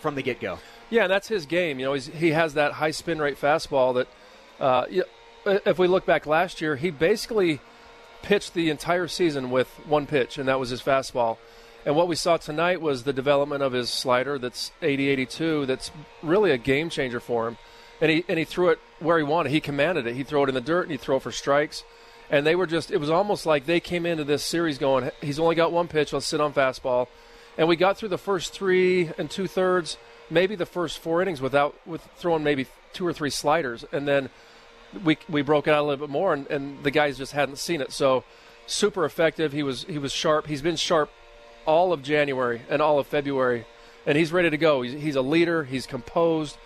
from 0.00 0.14
the 0.14 0.22
get 0.22 0.40
go. 0.40 0.58
Yeah, 0.88 1.08
that's 1.08 1.26
his 1.26 1.46
game. 1.46 1.80
You 1.80 1.86
know, 1.86 1.94
he 1.94 2.30
has 2.30 2.54
that 2.54 2.72
high 2.72 2.92
spin 2.92 3.18
rate 3.18 3.38
fastball 3.38 3.94
that. 3.96 4.08
Uh, 4.58 4.86
if 5.64 5.78
we 5.78 5.86
look 5.86 6.06
back 6.06 6.26
last 6.26 6.60
year, 6.60 6.74
he 6.74 6.90
basically 6.90 7.60
pitched 8.22 8.54
the 8.54 8.70
entire 8.70 9.06
season 9.06 9.50
with 9.50 9.68
one 9.86 10.06
pitch, 10.06 10.38
and 10.38 10.48
that 10.48 10.58
was 10.58 10.70
his 10.70 10.82
fastball. 10.82 11.36
And 11.84 11.94
what 11.94 12.08
we 12.08 12.16
saw 12.16 12.36
tonight 12.36 12.80
was 12.80 13.04
the 13.04 13.12
development 13.12 13.62
of 13.62 13.72
his 13.72 13.88
slider 13.88 14.38
that's 14.38 14.72
80 14.82 15.08
82, 15.08 15.66
that's 15.66 15.92
really 16.22 16.50
a 16.50 16.58
game 16.58 16.90
changer 16.90 17.20
for 17.20 17.46
him 17.46 17.58
and 18.00 18.10
he 18.10 18.24
and 18.28 18.38
he 18.38 18.44
threw 18.44 18.70
it 18.70 18.78
where 18.98 19.18
he 19.18 19.24
wanted. 19.24 19.50
He 19.50 19.60
commanded 19.60 20.06
it. 20.06 20.14
He 20.14 20.22
threw 20.22 20.42
it 20.44 20.48
in 20.48 20.54
the 20.54 20.60
dirt 20.60 20.82
and 20.82 20.90
he 20.90 20.96
threw 20.96 21.16
it 21.16 21.22
for 21.22 21.32
strikes. 21.32 21.84
And 22.30 22.46
they 22.46 22.56
were 22.56 22.66
just 22.66 22.90
it 22.90 22.98
was 22.98 23.10
almost 23.10 23.46
like 23.46 23.66
they 23.66 23.80
came 23.80 24.06
into 24.06 24.24
this 24.24 24.44
series 24.44 24.78
going, 24.78 25.10
he's 25.22 25.38
only 25.38 25.54
got 25.54 25.72
one 25.72 25.88
pitch, 25.88 26.12
let's 26.12 26.26
sit 26.26 26.40
on 26.40 26.52
fastball. 26.52 27.08
And 27.58 27.68
we 27.68 27.76
got 27.76 27.96
through 27.96 28.10
the 28.10 28.18
first 28.18 28.52
three 28.52 29.10
and 29.16 29.30
two 29.30 29.46
thirds, 29.46 29.96
maybe 30.28 30.56
the 30.56 30.66
first 30.66 30.98
four 30.98 31.22
innings 31.22 31.40
without 31.40 31.74
with 31.86 32.02
throwing 32.16 32.44
maybe 32.44 32.66
two 32.92 33.06
or 33.06 33.12
three 33.12 33.30
sliders. 33.30 33.84
And 33.92 34.06
then 34.06 34.30
we 35.04 35.18
we 35.28 35.42
broke 35.42 35.66
it 35.66 35.70
out 35.70 35.80
a 35.80 35.86
little 35.86 36.06
bit 36.06 36.12
more 36.12 36.32
and, 36.34 36.46
and 36.48 36.82
the 36.82 36.90
guys 36.90 37.16
just 37.16 37.32
hadn't 37.32 37.56
seen 37.56 37.80
it. 37.80 37.92
So 37.92 38.24
super 38.66 39.04
effective. 39.04 39.52
He 39.52 39.62
was 39.62 39.84
he 39.84 39.98
was 39.98 40.12
sharp. 40.12 40.46
He's 40.48 40.62
been 40.62 40.76
sharp 40.76 41.10
all 41.64 41.92
of 41.92 42.02
January 42.02 42.62
and 42.68 42.82
all 42.82 42.98
of 42.98 43.06
February. 43.06 43.66
And 44.04 44.16
he's 44.16 44.32
ready 44.32 44.50
to 44.50 44.56
go. 44.56 44.82
He's, 44.82 44.92
he's 44.92 45.16
a 45.16 45.22
leader. 45.22 45.64
He's 45.64 45.84
composed 45.84 46.56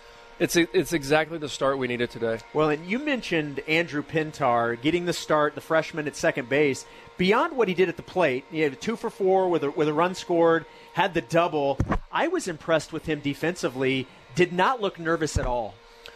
it's 0.41 0.55
it's 0.55 0.91
exactly 0.91 1.37
the 1.37 1.47
start 1.47 1.77
we 1.77 1.87
needed 1.87 2.09
today. 2.09 2.39
Well, 2.51 2.71
and 2.71 2.83
you 2.89 2.97
mentioned 2.97 3.59
Andrew 3.67 4.01
Pintar 4.01 4.81
getting 4.81 5.05
the 5.05 5.13
start, 5.13 5.53
the 5.53 5.61
freshman 5.61 6.07
at 6.07 6.15
second 6.15 6.49
base. 6.49 6.83
Beyond 7.17 7.55
what 7.55 7.67
he 7.67 7.75
did 7.75 7.89
at 7.89 7.95
the 7.95 8.01
plate, 8.01 8.45
he 8.49 8.61
had 8.61 8.81
two 8.81 8.95
for 8.95 9.11
four 9.11 9.49
with 9.49 9.63
a, 9.63 9.69
with 9.69 9.87
a 9.87 9.93
run 9.93 10.15
scored, 10.15 10.65
had 10.93 11.13
the 11.13 11.21
double. 11.21 11.77
I 12.11 12.27
was 12.27 12.47
impressed 12.47 12.91
with 12.91 13.05
him 13.05 13.19
defensively. 13.19 14.07
Did 14.33 14.51
not 14.51 14.81
look 14.81 14.97
nervous 14.97 15.37
at 15.37 15.45
all. 15.45 15.75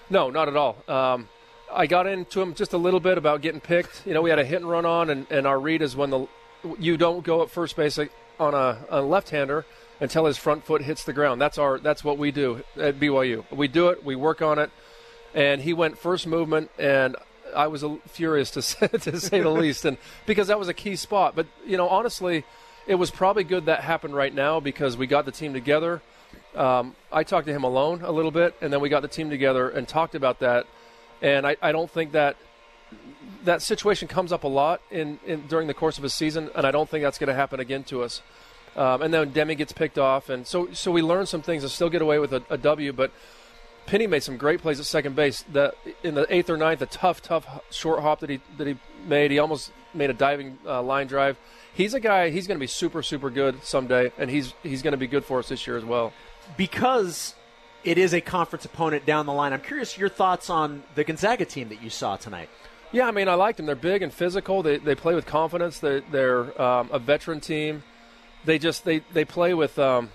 No, 0.10 0.32
not 0.32 0.48
at 0.48 0.56
all. 0.56 0.78
Um, 0.88 1.30
I 1.72 1.86
got 1.86 2.08
into 2.08 2.42
him 2.42 2.56
just 2.56 2.74
a 2.74 2.78
little 2.78 3.00
bit 3.00 3.20
about 3.20 3.44
getting 3.44 3.62
picked. 3.62 4.08
You 4.08 4.16
know, 4.16 4.24
we 4.24 4.32
had 4.32 4.40
a 4.40 4.46
hit 4.46 4.60
and 4.60 4.70
run 4.70 4.88
on, 4.88 5.12
and, 5.12 5.28
and 5.30 5.46
our 5.46 5.60
read 5.60 5.84
is 5.84 5.96
when 5.96 6.10
the 6.10 6.28
you 6.80 6.98
don't 6.98 7.24
go 7.24 7.44
at 7.44 7.52
first 7.52 7.76
base 7.76 8.00
on 8.40 8.56
a, 8.56 8.80
a 8.90 9.02
left-hander 9.04 9.66
until 10.00 10.26
his 10.26 10.38
front 10.38 10.66
foot 10.66 10.82
hits 10.82 11.04
the 11.04 11.14
ground. 11.14 11.42
That's 11.42 11.58
our 11.58 11.80
that's 11.80 12.04
what 12.04 12.18
we 12.18 12.32
do 12.32 12.64
at 12.78 13.00
BYU. 13.00 13.46
We 13.52 13.68
do 13.68 13.90
it. 13.90 14.04
We 14.04 14.16
work 14.16 14.42
on 14.42 14.60
it. 14.60 14.72
And 15.34 15.62
he 15.62 15.74
went 15.74 15.98
first 15.98 16.28
movement, 16.28 16.72
and 16.80 17.18
I 17.54 17.68
was 17.68 17.84
furious 18.08 18.52
to 18.52 18.62
say, 18.62 18.88
to 18.88 19.20
say 19.20 19.42
the 19.42 19.50
least, 19.50 19.86
and 19.86 19.98
because 20.26 20.48
that 20.48 20.60
was 20.60 20.68
a 20.68 20.74
key 20.74 20.96
spot. 20.96 21.36
But 21.36 21.48
you 21.66 21.78
know, 21.78 21.90
honestly, 21.90 22.46
it 22.88 22.96
was 22.96 23.12
probably 23.12 23.44
good 23.44 23.66
that 23.66 23.82
happened 23.82 24.16
right 24.16 24.34
now 24.34 24.60
because 24.60 24.98
we 24.98 25.08
got 25.08 25.26
the 25.26 25.32
team 25.32 25.54
together. 25.54 26.02
Um, 26.56 26.96
I 27.12 27.24
talked 27.24 27.48
to 27.48 27.54
him 27.54 27.64
alone 27.64 28.02
a 28.02 28.12
little 28.12 28.32
bit, 28.32 28.56
and 28.62 28.72
then 28.72 28.80
we 28.80 28.90
got 28.90 29.02
the 29.02 29.08
team 29.08 29.30
together 29.30 29.70
and 29.70 29.88
talked 29.88 30.16
about 30.16 30.40
that. 30.40 30.68
And 31.22 31.46
I, 31.46 31.58
I 31.62 31.72
don't 31.72 31.90
think 31.90 32.14
that 32.14 32.38
that 33.44 33.62
situation 33.62 34.08
comes 34.08 34.32
up 34.32 34.44
a 34.44 34.48
lot 34.48 34.82
in, 34.90 35.20
in 35.26 35.48
during 35.48 35.68
the 35.68 35.74
course 35.74 35.98
of 35.98 36.04
a 36.04 36.10
season, 36.10 36.50
and 36.56 36.66
I 36.66 36.72
don't 36.72 36.90
think 36.90 37.04
that's 37.04 37.18
going 37.18 37.28
to 37.28 37.34
happen 37.34 37.60
again 37.60 37.84
to 37.86 38.04
us. 38.04 38.22
Um, 38.76 39.02
and 39.02 39.14
then 39.14 39.32
Demi 39.32 39.56
gets 39.56 39.72
picked 39.72 39.98
off, 39.98 40.30
and 40.30 40.46
so 40.46 40.74
so 40.74 40.92
we 40.92 41.02
learned 41.02 41.30
some 41.30 41.42
things 41.42 41.64
and 41.64 41.72
still 41.72 41.90
get 41.90 42.02
away 42.02 42.20
with 42.20 42.34
a, 42.34 42.44
a 42.50 42.58
W. 42.58 42.92
But 42.92 43.12
Penny 43.86 44.08
made 44.08 44.24
some 44.24 44.36
great 44.38 44.62
plays 44.62 44.80
at 44.80 44.86
second 44.86 45.16
base. 45.16 45.44
The 45.52 45.74
in 46.04 46.16
the 46.16 46.26
eighth 46.34 46.50
or 46.50 46.58
ninth, 46.58 46.80
the 46.80 46.86
tough, 46.86 47.22
tough 47.22 47.48
short 47.72 48.02
hop 48.02 48.20
that 48.20 48.30
he 48.30 48.42
that 48.58 48.68
he 48.68 48.78
made. 49.08 49.32
He 49.32 49.40
almost 49.40 49.72
made 49.94 50.10
a 50.10 50.14
diving 50.14 50.58
uh, 50.66 50.82
line 50.82 51.08
drive. 51.08 51.38
He's 51.74 51.94
a 51.94 52.00
guy. 52.00 52.32
He's 52.32 52.48
going 52.48 52.58
to 52.58 52.64
be 52.64 52.68
super, 52.68 53.02
super 53.02 53.30
good 53.30 53.64
someday, 53.64 54.12
and 54.18 54.30
he's 54.30 54.54
he's 54.64 54.82
going 54.82 54.94
to 54.94 54.98
be 54.98 55.08
good 55.08 55.24
for 55.24 55.40
us 55.40 55.50
this 55.50 55.66
year 55.68 55.78
as 55.78 55.86
well. 55.86 56.12
Because 56.58 57.34
it 57.86 57.98
is 57.98 58.14
a 58.14 58.22
conference 58.22 58.66
opponent 58.66 59.06
down 59.06 59.26
the 59.26 59.34
line. 59.34 59.54
I'm 59.54 59.62
curious 59.62 59.98
your 59.98 60.10
thoughts 60.10 60.50
on 60.50 60.84
the 60.96 61.04
Gonzaga 61.04 61.46
team 61.46 61.70
that 61.70 61.82
you 61.82 61.90
saw 61.90 62.18
tonight. 62.18 62.50
Yeah, 62.92 63.08
I 63.08 63.12
mean, 63.12 63.28
I 63.28 63.36
liked 63.36 63.58
them. 63.58 63.66
They're 63.68 63.76
big 63.76 64.02
and 64.02 64.12
physical. 64.14 64.64
They, 64.64 64.78
they 64.78 64.96
play 64.96 65.16
with 65.16 65.26
confidence. 65.26 65.80
They, 65.80 66.02
they're 66.12 66.60
um, 66.62 66.90
a 66.92 67.00
veteran 67.00 67.42
team. 67.42 67.84
They 68.46 68.60
just 68.60 68.86
they, 68.86 69.00
they 69.14 69.26
play 69.26 69.54
with 69.54 69.78
um, 69.80 70.12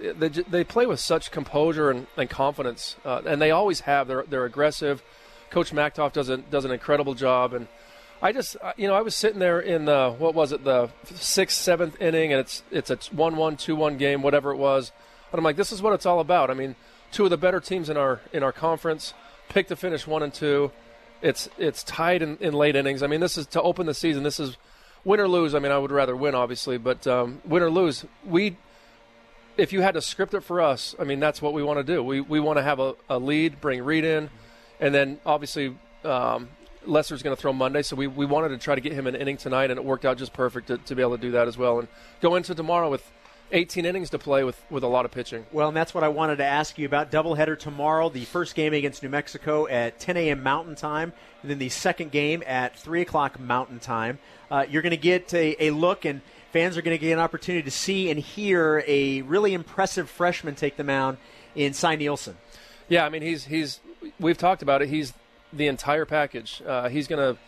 they, 0.00 0.28
they 0.28 0.64
play 0.64 0.86
with 0.86 1.00
such 1.00 1.30
composure 1.30 1.90
and, 1.90 2.06
and 2.16 2.28
confidence, 2.28 2.96
uh, 3.04 3.22
and 3.26 3.40
they 3.40 3.50
always 3.50 3.80
have. 3.80 4.08
They're 4.08 4.24
they're 4.24 4.44
aggressive. 4.44 5.02
Coach 5.50 5.72
Machtolf 5.72 6.12
does 6.12 6.28
a, 6.28 6.38
does 6.38 6.64
an 6.64 6.70
incredible 6.70 7.14
job, 7.14 7.52
and 7.52 7.68
I 8.20 8.32
just 8.32 8.56
you 8.76 8.88
know 8.88 8.94
I 8.94 9.02
was 9.02 9.14
sitting 9.14 9.38
there 9.38 9.60
in 9.60 9.84
the 9.84 10.14
what 10.16 10.34
was 10.34 10.52
it 10.52 10.64
the 10.64 10.90
sixth 11.04 11.58
seventh 11.58 12.00
inning, 12.00 12.32
and 12.32 12.40
it's 12.40 12.62
it's 12.70 12.90
a 12.90 12.98
one 13.12 13.36
one 13.36 13.56
two 13.56 13.76
one 13.76 13.96
game, 13.96 14.22
whatever 14.22 14.52
it 14.52 14.56
was, 14.56 14.92
and 15.30 15.38
I'm 15.38 15.44
like, 15.44 15.56
this 15.56 15.72
is 15.72 15.82
what 15.82 15.92
it's 15.92 16.06
all 16.06 16.20
about. 16.20 16.50
I 16.50 16.54
mean, 16.54 16.76
two 17.10 17.24
of 17.24 17.30
the 17.30 17.36
better 17.36 17.60
teams 17.60 17.88
in 17.88 17.96
our 17.96 18.20
in 18.32 18.42
our 18.42 18.52
conference 18.52 19.14
picked 19.48 19.68
to 19.68 19.76
finish 19.76 20.06
one 20.06 20.22
and 20.22 20.32
two. 20.32 20.72
It's 21.20 21.48
it's 21.58 21.84
tied 21.84 22.22
in, 22.22 22.36
in 22.38 22.54
late 22.54 22.76
innings. 22.76 23.02
I 23.02 23.06
mean, 23.06 23.20
this 23.20 23.36
is 23.36 23.46
to 23.48 23.62
open 23.62 23.86
the 23.86 23.94
season. 23.94 24.22
This 24.22 24.40
is 24.40 24.56
win 25.04 25.20
or 25.20 25.28
lose. 25.28 25.54
I 25.54 25.58
mean, 25.58 25.72
I 25.72 25.78
would 25.78 25.92
rather 25.92 26.16
win, 26.16 26.34
obviously, 26.34 26.78
but 26.78 27.06
um, 27.06 27.40
win 27.44 27.62
or 27.62 27.70
lose, 27.70 28.04
we. 28.24 28.56
If 29.58 29.70
you 29.74 29.82
had 29.82 29.94
to 29.94 30.00
script 30.00 30.32
it 30.32 30.40
for 30.40 30.62
us, 30.62 30.94
I 30.98 31.04
mean, 31.04 31.20
that's 31.20 31.42
what 31.42 31.52
we 31.52 31.62
want 31.62 31.78
to 31.78 31.84
do. 31.84 32.02
We 32.02 32.22
we 32.22 32.40
want 32.40 32.56
to 32.56 32.62
have 32.62 32.80
a, 32.80 32.94
a 33.10 33.18
lead, 33.18 33.60
bring 33.60 33.82
Reed 33.84 34.04
in, 34.04 34.30
and 34.80 34.94
then 34.94 35.20
obviously 35.26 35.76
um, 36.04 36.48
Lesser's 36.86 37.22
going 37.22 37.36
to 37.36 37.40
throw 37.40 37.52
Monday, 37.52 37.82
so 37.82 37.94
we, 37.94 38.06
we 38.06 38.26
wanted 38.26 38.48
to 38.48 38.58
try 38.58 38.74
to 38.74 38.80
get 38.80 38.92
him 38.92 39.06
an 39.06 39.14
inning 39.14 39.36
tonight, 39.36 39.70
and 39.70 39.78
it 39.78 39.84
worked 39.84 40.04
out 40.04 40.16
just 40.16 40.32
perfect 40.32 40.68
to, 40.68 40.78
to 40.78 40.94
be 40.94 41.02
able 41.02 41.16
to 41.16 41.20
do 41.20 41.32
that 41.32 41.48
as 41.48 41.56
well, 41.58 41.78
and 41.78 41.88
go 42.20 42.34
into 42.34 42.54
tomorrow 42.54 42.90
with 42.90 43.08
18 43.52 43.84
innings 43.84 44.10
to 44.10 44.18
play 44.18 44.44
with, 44.44 44.60
with 44.70 44.82
a 44.82 44.86
lot 44.86 45.04
of 45.04 45.10
pitching. 45.10 45.44
Well, 45.52 45.68
and 45.68 45.76
that's 45.76 45.94
what 45.94 46.02
I 46.02 46.08
wanted 46.08 46.36
to 46.36 46.44
ask 46.44 46.78
you 46.78 46.86
about. 46.86 47.10
Doubleheader 47.10 47.58
tomorrow, 47.58 48.08
the 48.08 48.24
first 48.24 48.54
game 48.54 48.72
against 48.72 49.02
New 49.02 49.10
Mexico 49.10 49.68
at 49.68 50.00
10 50.00 50.16
a.m. 50.16 50.42
Mountain 50.42 50.74
Time, 50.74 51.12
and 51.42 51.50
then 51.50 51.58
the 51.58 51.68
second 51.68 52.10
game 52.10 52.42
at 52.46 52.78
3 52.78 53.02
o'clock 53.02 53.38
Mountain 53.38 53.80
Time. 53.80 54.18
Uh, 54.50 54.64
you're 54.68 54.82
going 54.82 54.90
to 54.90 54.96
get 54.96 55.32
a, 55.34 55.66
a 55.66 55.70
look, 55.70 56.04
and 56.04 56.22
fans 56.50 56.76
are 56.76 56.82
going 56.82 56.96
to 56.96 56.98
get 56.98 57.12
an 57.12 57.18
opportunity 57.18 57.62
to 57.62 57.70
see 57.70 58.10
and 58.10 58.18
hear 58.18 58.82
a 58.86 59.22
really 59.22 59.52
impressive 59.54 60.08
freshman 60.08 60.54
take 60.54 60.76
the 60.76 60.84
mound 60.84 61.18
in 61.54 61.74
Cy 61.74 61.96
Nielsen. 61.96 62.36
Yeah, 62.88 63.04
I 63.04 63.10
mean, 63.10 63.22
he's, 63.22 63.44
he's 63.44 63.80
we've 64.18 64.38
talked 64.38 64.62
about 64.62 64.82
it. 64.82 64.88
He's 64.88 65.12
the 65.52 65.66
entire 65.66 66.06
package. 66.06 66.62
Uh, 66.66 66.88
he's 66.88 67.06
going 67.06 67.34
to 67.34 67.40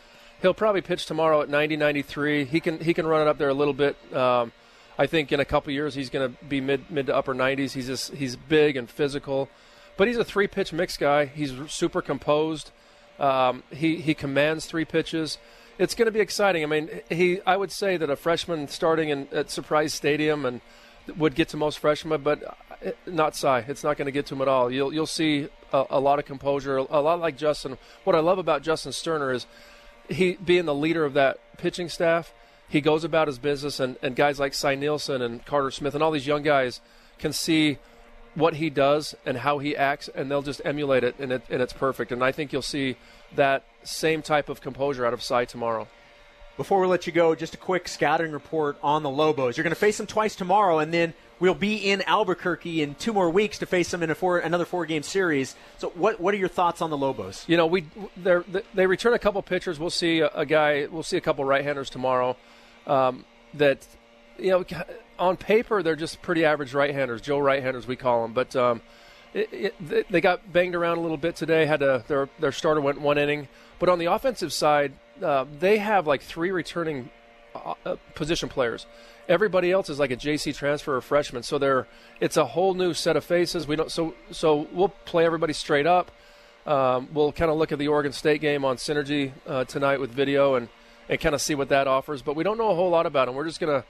he'll 0.43 0.53
probably 0.53 0.83
pitch 0.83 1.07
tomorrow 1.07 1.41
at 1.41 1.49
90 1.49 1.77
93 1.77 2.45
he 2.45 2.61
can 2.61 2.79
he 2.79 2.93
can 2.93 3.07
run 3.07 3.23
it 3.23 3.29
up 3.29 3.39
there 3.39 3.49
a 3.49 3.55
little 3.55 3.73
bit 3.73 3.97
um, 4.13 4.53
I 4.99 5.07
think 5.07 5.33
in 5.33 5.41
a 5.41 5.45
couple 5.45 5.73
years 5.73 5.95
he's 5.95 6.11
going 6.11 6.33
to 6.33 6.45
be 6.45 6.61
mid 6.61 6.91
mid 6.91 7.07
to 7.07 7.17
upper 7.17 7.35
90s. 7.35 7.73
He's 7.73 7.87
just 7.87 8.15
he's 8.15 8.37
big 8.37 8.77
and 8.77 8.89
physical, 8.89 9.49
but 9.97 10.09
he's 10.09 10.17
a 10.17 10.25
three 10.25 10.47
pitch 10.47 10.73
mix 10.73 10.97
guy. 10.97 11.27
He's 11.27 11.53
super 11.69 12.03
composed. 12.03 12.71
Um, 13.19 13.63
he 13.71 13.97
he 13.97 14.15
commands 14.15 14.67
three 14.67 14.85
pitches. 14.85 15.39
It's 15.79 15.95
going 15.95 16.07
to 16.07 16.13
be 16.13 16.21
exciting. 16.21 16.63
I 16.63 16.67
mean, 16.67 17.01
he 17.09 17.41
I 17.47 17.57
would 17.57 17.73
say 17.73 17.97
that 17.97 18.11
a 18.11 18.17
freshman 18.17 18.69
starting 18.69 19.09
in, 19.09 19.29
at 19.33 19.51
Surprise 19.51 19.93
Stadium 19.93 20.45
and 20.47 20.61
would 21.17 21.35
get 21.35 21.49
to 21.51 21.57
most 21.57 21.79
freshmen, 21.79 22.23
but 22.23 22.43
uh, 22.45 22.91
not 23.07 23.37
Cy. 23.37 23.65
It's 23.69 23.85
not 23.85 23.97
going 23.97 24.07
to 24.07 24.13
get 24.13 24.27
to 24.27 24.35
him 24.35 24.43
at 24.43 24.49
all. 24.49 24.71
You'll 24.71 24.93
you'll 24.93 25.07
see 25.07 25.49
a, 25.73 25.85
a 25.91 26.01
lot 26.01 26.19
of 26.19 26.25
composure, 26.25 26.77
a 26.77 27.01
lot 27.01 27.21
like 27.21 27.37
Justin. 27.37 27.79
What 28.05 28.15
I 28.15 28.21
love 28.21 28.39
about 28.39 28.63
Justin 28.63 28.93
Sterner 28.93 29.33
is 29.33 29.47
he 30.09 30.35
being 30.35 30.67
the 30.67 30.75
leader 30.75 31.05
of 31.05 31.15
that 31.15 31.39
pitching 31.57 31.89
staff 31.89 32.33
he 32.69 32.81
goes 32.81 33.05
about 33.05 33.29
his 33.29 33.39
business, 33.39 33.81
and, 33.81 33.97
and 34.03 34.17
guys 34.17 34.41
like 34.41 34.55
Cy 34.55 34.75
Nielsen 34.75 35.23
and 35.23 35.45
Carter 35.45 35.71
Smith 35.71 35.95
and 35.95 36.03
all 36.03 36.11
these 36.11 36.27
young 36.27 36.43
guys 36.43 36.81
can 37.19 37.33
see 37.33 37.79
what 38.35 38.55
he 38.55 38.69
does 38.69 39.15
and 39.25 39.39
how 39.39 39.59
he 39.59 39.77
acts, 39.77 40.09
and 40.09 40.31
they'll 40.31 40.43
just 40.43 40.61
emulate 40.65 41.05
it, 41.05 41.15
and, 41.19 41.33
it, 41.33 41.43
and 41.49 41.63
it's 41.63 41.73
perfect. 41.73 42.11
And 42.11 42.23
I 42.23 42.33
think 42.33 42.53
you'll 42.53 42.63
see 42.63 42.97
that 43.37 43.65
same 43.85 44.23
type 44.23 44.49
of 44.49 44.61
composure 44.61 45.07
out 45.07 45.13
of 45.13 45.23
Cy 45.23 45.45
tomorrow. 45.45 45.87
Before 46.57 46.81
we 46.81 46.87
let 46.87 47.07
you 47.07 47.13
go, 47.13 47.35
just 47.35 47.55
a 47.55 47.59
quick 47.59 47.89
scouting 47.89 48.33
report 48.33 48.77
on 48.83 49.03
the 49.03 49.11
Lobos. 49.11 49.57
You're 49.57 49.65
going 49.65 49.75
to 49.75 49.81
face 49.81 49.99
them 49.99 50.07
twice 50.07 50.37
tomorrow, 50.37 50.79
and 50.79 50.93
then 50.93 51.15
we'll 51.45 51.53
be 51.53 51.77
in 51.77 52.01
Albuquerque 52.07 52.81
in 52.81 52.95
two 52.95 53.13
more 53.13 53.29
weeks 53.29 53.59
to 53.59 53.67
face 53.67 53.91
them 53.91 54.03
in 54.03 54.11
a 54.11 54.15
four, 54.15 54.39
another 54.39 54.65
four-game 54.65 55.03
series. 55.03 55.55
So, 55.77 55.91
what 55.91 56.19
what 56.19 56.33
are 56.33 56.39
your 56.39 56.49
thoughts 56.49 56.81
on 56.81 56.89
the 56.89 56.97
Lobos? 56.97 57.45
You 57.47 57.59
know, 57.59 57.67
we 57.67 57.85
they 58.75 58.87
return 58.87 59.13
a 59.13 59.19
couple 59.19 59.43
pitchers. 59.43 59.79
We'll 59.79 59.91
see 59.91 60.21
a, 60.21 60.29
a 60.29 60.47
guy. 60.47 60.87
We'll 60.91 61.03
see 61.03 61.19
a 61.19 61.21
couple 61.21 61.45
right-handers 61.45 61.91
tomorrow 61.91 62.39
um, 62.87 63.27
that 63.53 63.87
you 64.39 64.53
know 64.53 64.65
on 65.19 65.37
paper 65.37 65.83
they're 65.83 65.97
just 65.97 66.23
pretty 66.23 66.47
average 66.47 66.73
right-handers, 66.73 67.21
Joe 67.21 67.39
right-handers 67.39 67.87
we 67.87 67.97
call 67.97 68.23
them, 68.23 68.33
but 68.33 68.57
um, 68.57 68.81
it, 69.35 69.75
it, 69.91 70.11
they 70.11 70.23
got 70.23 70.51
banged 70.51 70.75
around 70.75 70.97
a 70.97 71.03
little 71.03 71.19
bit 71.19 71.37
today. 71.37 71.67
Had 71.67 71.81
to, 71.81 72.03
their 72.09 72.31
their 72.39 72.53
starter 72.53 72.81
went 72.81 73.03
one 73.03 73.19
inning, 73.19 73.49
but 73.79 73.91
on 73.91 73.99
the 73.99 74.07
offensive 74.07 74.51
side, 74.51 74.95
uh, 75.23 75.45
they 75.61 75.77
have 75.77 76.07
like 76.07 76.23
three 76.23 76.53
returning 76.53 77.11
uh, 77.55 77.75
uh 77.85 77.97
position 78.15 78.49
players. 78.49 78.87
Everybody 79.29 79.71
else 79.71 79.89
is 79.89 79.99
like 79.99 80.11
a 80.11 80.17
JC 80.17 80.55
transfer 80.55 80.97
or 80.97 81.01
freshman, 81.01 81.43
so 81.43 81.59
they're 81.59 81.87
it's 82.21 82.37
a 82.37 82.45
whole 82.45 82.75
new 82.75 82.93
set 82.93 83.17
of 83.17 83.25
faces. 83.25 83.67
We 83.67 83.77
don't 83.77 83.91
so 83.91 84.15
so 84.31 84.69
we'll 84.73 84.91
play 85.07 85.25
everybody 85.25 85.53
straight 85.53 85.87
up. 85.87 86.11
Um, 86.67 87.09
we'll 87.13 87.33
kind 87.33 87.51
of 87.51 87.57
look 87.59 87.73
at 87.73 87.79
the 87.79 87.89
Oregon 87.89 88.13
State 88.13 88.41
game 88.41 88.65
on 88.65 88.77
Synergy 88.77 89.33
uh, 89.47 89.65
tonight 89.65 90.01
with 90.01 90.11
video 90.11 90.55
and 90.55 90.69
and 91.09 91.21
kind 91.21 91.35
of 91.35 91.41
see 91.41 91.55
what 91.55 91.69
that 91.69 91.87
offers. 91.87 92.23
But 92.23 92.37
we 92.37 92.45
don't 92.45 92.59
know 92.59 92.71
a 92.71 92.75
whole 92.75 92.91
lot 92.91 93.07
about 93.07 93.27
them. 93.27 93.35
We're 93.35 93.47
just 93.47 93.61
going 93.61 93.81
to 93.81 93.87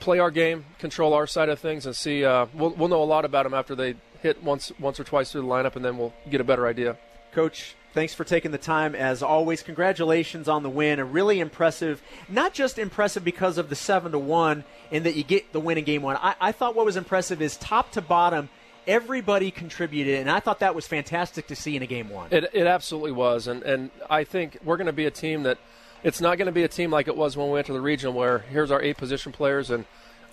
play 0.00 0.18
our 0.18 0.30
game, 0.30 0.64
control 0.78 1.14
our 1.14 1.26
side 1.26 1.48
of 1.48 1.58
things, 1.58 1.86
and 1.86 1.94
see. 1.94 2.24
Uh, 2.24 2.46
we'll, 2.54 2.70
we'll 2.70 2.88
know 2.88 3.02
a 3.02 3.04
lot 3.04 3.24
about 3.24 3.44
them 3.44 3.54
after 3.54 3.74
they 3.74 3.94
hit 4.22 4.42
once 4.42 4.72
once 4.78 4.98
or 4.98 5.04
twice 5.04 5.32
through 5.32 5.42
the 5.42 5.48
lineup, 5.48 5.76
and 5.76 5.84
then 5.84 5.98
we'll 5.98 6.12
get 6.28 6.40
a 6.40 6.44
better 6.44 6.66
idea. 6.66 6.96
Coach, 7.32 7.76
thanks 7.94 8.14
for 8.14 8.24
taking 8.24 8.50
the 8.50 8.58
time. 8.58 8.94
As 8.94 9.22
always, 9.22 9.62
congratulations 9.62 10.48
on 10.48 10.62
the 10.62 10.70
win. 10.70 10.98
A 10.98 11.04
really 11.04 11.40
impressive, 11.40 12.02
not 12.28 12.54
just 12.54 12.78
impressive 12.78 13.24
because 13.24 13.58
of 13.58 13.68
the 13.68 13.76
seven 13.76 14.12
to 14.12 14.18
one 14.18 14.64
and 14.90 15.04
that 15.06 15.14
you 15.14 15.24
get 15.24 15.52
the 15.52 15.60
win 15.60 15.78
in 15.78 15.84
game 15.84 16.02
one. 16.02 16.16
I, 16.16 16.34
I 16.40 16.52
thought 16.52 16.74
what 16.74 16.86
was 16.86 16.96
impressive 16.96 17.40
is 17.42 17.56
top 17.56 17.92
to 17.92 18.00
bottom 18.00 18.48
everybody 18.86 19.50
contributed, 19.50 20.18
and 20.20 20.30
I 20.30 20.40
thought 20.40 20.60
that 20.60 20.74
was 20.74 20.86
fantastic 20.86 21.46
to 21.48 21.56
see 21.56 21.76
in 21.76 21.82
a 21.82 21.86
game 21.86 22.08
one. 22.08 22.28
It, 22.30 22.50
it 22.52 22.66
absolutely 22.66 23.12
was, 23.12 23.46
and 23.46 23.62
and 23.62 23.90
I 24.08 24.24
think 24.24 24.58
we're 24.64 24.76
going 24.76 24.86
to 24.86 24.92
be 24.92 25.06
a 25.06 25.10
team 25.10 25.44
that 25.44 25.58
it's 26.02 26.20
not 26.20 26.38
going 26.38 26.46
to 26.46 26.52
be 26.52 26.62
a 26.62 26.68
team 26.68 26.90
like 26.90 27.08
it 27.08 27.16
was 27.16 27.36
when 27.36 27.46
we 27.46 27.52
went 27.54 27.66
to 27.66 27.72
the 27.72 27.80
regional, 27.80 28.12
where 28.12 28.38
here's 28.38 28.70
our 28.70 28.82
eight 28.82 28.96
position 28.96 29.32
players, 29.32 29.70
and 29.70 29.84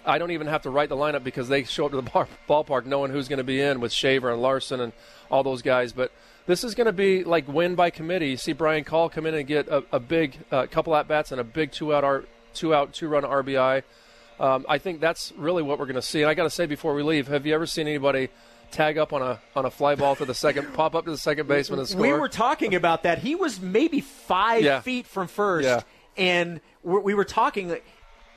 I 0.06 0.18
don't 0.18 0.32
even 0.32 0.48
have 0.48 0.62
to 0.64 0.70
write 0.70 0.90
the 0.90 0.96
lineup 0.96 1.24
because 1.24 1.50
they 1.50 1.64
show 1.64 1.86
up 1.86 1.92
to 1.92 1.98
the 1.98 2.10
bar, 2.10 2.28
ballpark 2.50 2.86
knowing 2.86 3.12
who's 3.12 3.28
going 3.28 3.38
to 3.38 3.44
be 3.44 3.62
in 3.62 3.80
with 3.80 3.92
Shaver 3.92 4.32
and 4.32 4.42
Larson 4.42 4.80
and 4.80 4.94
all 5.30 5.44
those 5.44 5.62
guys. 5.62 5.92
But 5.92 6.12
this 6.48 6.63
is 6.63 6.74
going 6.74 6.86
to 6.86 6.94
be 6.94 7.24
like 7.24 7.48
win 7.48 7.75
by 7.75 7.92
committee. 7.92 8.30
You 8.30 8.38
see 8.38 8.54
Brian 8.54 8.84
Call 8.84 9.10
come 9.10 9.25
in 9.25 9.36
and 9.36 9.46
get 9.46 9.68
a, 9.68 9.84
a 9.92 10.00
big 10.00 10.38
uh, 10.51 10.66
couple 10.66 10.96
at 10.96 11.08
bats 11.08 11.32
and 11.32 11.39
a 11.39 11.44
big 11.44 11.72
two 11.72 11.94
out, 11.94 12.04
R, 12.04 12.24
two 12.54 12.74
out, 12.74 12.94
two 12.94 13.08
run 13.08 13.24
RBI. 13.24 13.84
Um, 14.39 14.66
I 14.68 14.77
think 14.77 15.00
that's 15.00 15.34
really 15.38 15.62
what 15.62 15.77
we're 15.80 15.86
going 15.86 15.96
to 15.96 16.01
see. 16.01 16.22
And 16.22 16.30
I 16.30 16.34
got 16.34 16.44
to 16.44 16.50
say 16.50 16.66
before 16.66 16.94
we 16.94 17.04
leave, 17.04 17.27
have 17.27 17.46
you 17.46 17.54
ever 17.54 17.66
seen 17.66 17.88
anybody 17.88 18.30
tag 18.72 18.98
up 18.98 19.13
on 19.13 19.22
a 19.22 19.39
on 19.56 19.66
a 19.66 19.72
fly 19.72 19.96
ball 19.96 20.16
to 20.16 20.25
the 20.25 20.34
second, 20.34 20.74
pop 20.74 20.96
up 20.96 21.06
to 21.06 21.12
the 21.12 21.18
second 21.18 21.48
baseman 21.48 21.80
and 21.80 21.88
score. 21.88 22.01
We 22.01 22.13
were 22.13 22.30
talking 22.30 22.75
about 22.75 23.04
that. 23.04 23.20
He 23.20 23.36
was 23.36 23.60
maybe 23.60 24.01
five 24.01 24.63
yeah. 24.63 24.82
feet 24.82 25.08
from 25.08 25.27
first, 25.27 25.66
yeah. 25.66 25.82
and 26.16 26.62
we 26.84 27.13
were 27.13 27.25
talking. 27.25 27.77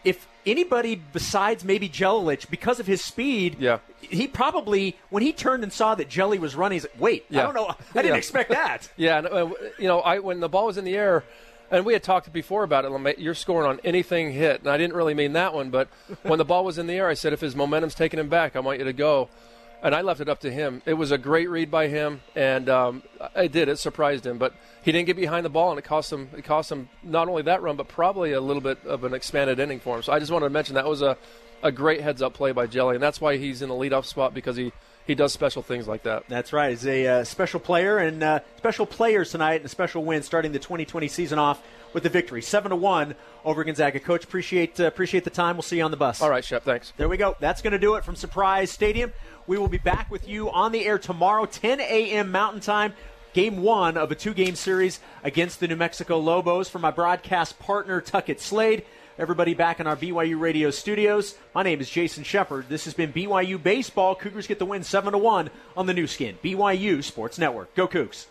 If 0.04 0.26
anybody 0.47 0.95
besides 1.12 1.64
maybe 1.64 1.88
Jelilich, 1.88 2.49
because 2.50 2.80
of 2.80 2.87
his 2.87 3.02
speed, 3.04 3.57
Yeah. 3.59 3.78
he 4.00 4.26
probably 4.26 4.97
when 5.11 5.23
he 5.23 5.33
turned 5.33 5.62
and 5.62 5.73
saw 5.73 5.95
that 5.95 6.09
Jelly 6.09 6.38
was 6.38 6.54
running, 6.57 6.76
he's 6.76 6.85
like, 6.85 6.99
"Wait, 7.00 7.25
I 7.30 7.42
don't 7.42 7.54
know, 7.54 7.69
I 7.69 7.75
didn't 8.02 8.07
Yeah. 8.12 8.14
expect 8.16 8.50
that." 8.50 8.88
Yeah, 8.97 9.19
and, 9.19 9.26
uh, 9.26 9.50
you 9.78 9.88
know, 9.88 10.00
I 10.00 10.19
when 10.19 10.40
the 10.40 10.49
ball 10.49 10.66
was 10.66 10.78
in 10.78 10.85
the 10.85 10.97
air, 10.97 11.25
and 11.71 11.85
we 11.85 11.92
had 11.92 12.02
talked 12.02 12.33
before 12.33 12.62
about 12.64 12.85
it. 12.85 13.19
You're 13.19 13.35
scoring 13.35 13.69
on 13.69 13.80
anything 13.85 14.33
hit, 14.33 14.61
and 14.61 14.69
I 14.71 14.76
didn't 14.78 14.97
really 14.97 15.14
mean 15.14 15.35
that 15.35 15.54
one, 15.54 15.71
but 15.71 15.88
when 16.23 16.38
the 16.38 16.45
ball 16.45 16.64
was 16.64 16.78
in 16.78 16.87
the 16.87 16.95
air, 16.95 17.09
I 17.09 17.14
said 17.14 17.33
if 17.33 17.40
his 17.40 17.54
momentum's 17.54 17.95
taking 17.95 18.19
him 18.19 18.28
back, 18.28 18.57
I 18.57 18.61
want 18.61 18.78
you 18.78 18.85
to 18.87 18.92
go, 18.92 19.28
and 19.83 19.95
I 19.95 20.03
left 20.03 20.21
it 20.21 20.29
up 20.29 20.41
to 20.41 20.51
him. 20.51 20.83
It 20.87 20.95
was 20.95 21.11
a 21.11 21.19
great 21.19 21.49
read 21.49 21.71
by 21.71 21.89
him, 21.89 22.21
and 22.35 22.69
um, 22.69 23.03
it 23.37 23.53
did. 23.53 23.69
It 23.69 23.79
surprised 23.79 24.27
him, 24.27 24.39
but 24.39 24.55
he 24.83 24.93
didn't 24.93 25.07
get 25.07 25.17
behind 25.17 25.45
the 25.45 25.51
ball, 25.51 25.71
and 25.71 25.79
it 25.79 25.83
cost 25.83 26.13
him. 26.13 26.29
It 26.37 26.45
cost 26.45 26.71
him 26.71 26.89
not 27.03 27.29
only 27.29 27.43
that 27.43 27.63
run, 27.63 27.77
but 27.77 27.89
probably 27.89 28.33
a 28.33 28.41
little 28.41 28.63
bit 28.63 28.79
of 28.85 29.05
an 29.05 29.15
expanded 29.15 29.59
inning 29.59 29.81
for 29.81 29.97
him. 29.97 30.03
So 30.03 30.13
I 30.13 30.19
just 30.19 30.31
wanted 30.31 30.47
to 30.47 30.51
mention 30.51 30.75
that 30.75 30.87
was 30.87 31.03
a 31.03 31.17
a 31.63 31.71
great 31.71 32.01
heads 32.01 32.23
up 32.23 32.33
play 32.33 32.53
by 32.53 32.67
Jelly, 32.67 32.97
and 32.97 33.03
that's 33.03 33.21
why 33.21 33.37
he's 33.37 33.61
in 33.63 33.69
the 33.69 33.75
leadoff 33.75 34.05
spot 34.05 34.35
because 34.35 34.57
he. 34.57 34.73
He 35.07 35.15
does 35.17 35.33
special 35.33 35.63
things 35.63 35.89
like 35.89 36.05
that. 36.05 36.29
That's 36.29 36.53
right. 36.53 36.71
He's 36.71 36.87
a 36.87 37.07
uh, 37.07 37.25
special 37.25 37.59
player 37.59 37.99
and 37.99 38.23
uh, 38.23 38.41
special 38.59 38.87
players 38.87 39.33
tonight 39.33 39.55
and 39.55 39.65
a 39.65 39.69
special 39.69 40.05
win 40.05 40.23
starting 40.23 40.53
the 40.53 40.61
2020 40.61 41.09
season 41.09 41.37
off 41.37 41.61
with 41.93 42.03
the 42.03 42.09
victory, 42.09 42.43
seven 42.43 42.71
to 42.71 42.77
one 42.77 43.15
over 43.45 43.65
Gonzaga. 43.65 43.99
Coach, 44.01 44.25
appreciate 44.25 44.79
uh, 44.79 44.85
appreciate 44.85 45.25
the 45.25 45.31
time. 45.31 45.57
We'll 45.57 45.63
see 45.63 45.79
you 45.79 45.85
on 45.85 45.91
the 45.91 45.97
bus. 45.97 46.23
All 46.23 46.31
right, 46.31 46.45
Shep. 46.45 46.65
Thanks. 46.65 46.93
There 46.97 47.09
we 47.09 47.17
go. 47.17 47.37
That's 47.41 47.63
going 47.63 47.73
to 47.73 47.79
do 47.79 47.95
it 47.95 48.05
from 48.05 48.17
Surprise 48.17 48.71
Stadium. 48.71 49.13
We 49.47 49.59
will 49.59 49.69
be 49.69 49.79
back 49.79 50.11
with 50.11 50.29
you 50.29 50.51
on 50.51 50.73
the 50.73 50.85
air 50.85 50.99
tomorrow, 50.99 51.47
10 51.47 51.81
a.m. 51.81 52.31
Mountain 52.31 52.61
Time. 52.61 52.95
Game 53.33 53.63
one 53.63 53.97
of 53.97 54.11
a 54.11 54.15
two 54.15 54.35
game 54.35 54.57
series 54.57 54.99
against 55.23 55.61
the 55.61 55.69
New 55.69 55.77
Mexico 55.77 56.19
Lobos. 56.19 56.69
For 56.69 56.81
my 56.81 56.91
broadcast 56.91 57.59
partner, 57.61 58.01
Tuckett 58.01 58.41
Slade, 58.41 58.85
everybody 59.19 59.55
back 59.55 59.79
in 59.79 59.87
our 59.87 59.97
BYU 59.97 60.39
radio 60.39 60.71
studios. 60.71 61.37
My 61.55 61.63
name 61.63 61.81
is 61.81 61.89
Jason 61.89 62.25
Shepard. 62.25 62.69
This 62.69 62.85
has 62.87 62.95
been 62.95 63.13
BYU 63.13 63.63
Baseball. 63.63 64.17
Cougars 64.17 64.49
get 64.49 64.59
the 64.59 64.67
win 64.67 64.83
7 64.83 65.13
to 65.13 65.19
1 65.19 65.51
on 65.77 65.87
the 65.87 65.95
Nu 65.95 66.09
Skin, 66.09 66.39
BYU 66.43 67.05
Sports 67.05 67.39
Network. 67.39 67.73
Go 67.77 67.87
Cougs. 67.87 68.27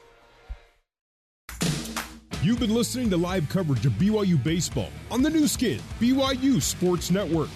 You've 2.42 2.60
been 2.60 2.74
listening 2.74 3.10
to 3.10 3.18
live 3.18 3.48
coverage 3.50 3.86
of 3.86 3.94
BYU 3.94 4.42
Baseball 4.44 4.90
on 5.12 5.22
the 5.22 5.30
Nu 5.30 5.48
Skin, 5.48 5.82
BYU 6.00 6.62
Sports 6.62 7.10
Network. 7.10 7.50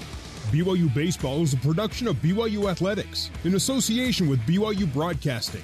BYU 0.53 0.93
Baseball 0.93 1.41
is 1.41 1.55
a 1.55 1.57
production 1.57 2.07
of 2.07 2.17
BYU 2.17 2.69
Athletics 2.69 3.31
in 3.43 3.55
association 3.55 4.29
with 4.29 4.39
BYU 4.41 4.93
Broadcasting. 4.93 5.63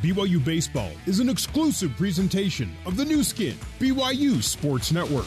BYU 0.00 0.44
Baseball 0.44 0.92
is 1.06 1.18
an 1.18 1.28
exclusive 1.28 1.90
presentation 1.96 2.72
of 2.86 2.96
the 2.96 3.04
Nu 3.04 3.24
Skin, 3.24 3.56
BYU 3.80 4.40
Sports 4.40 4.92
Network. 4.92 5.26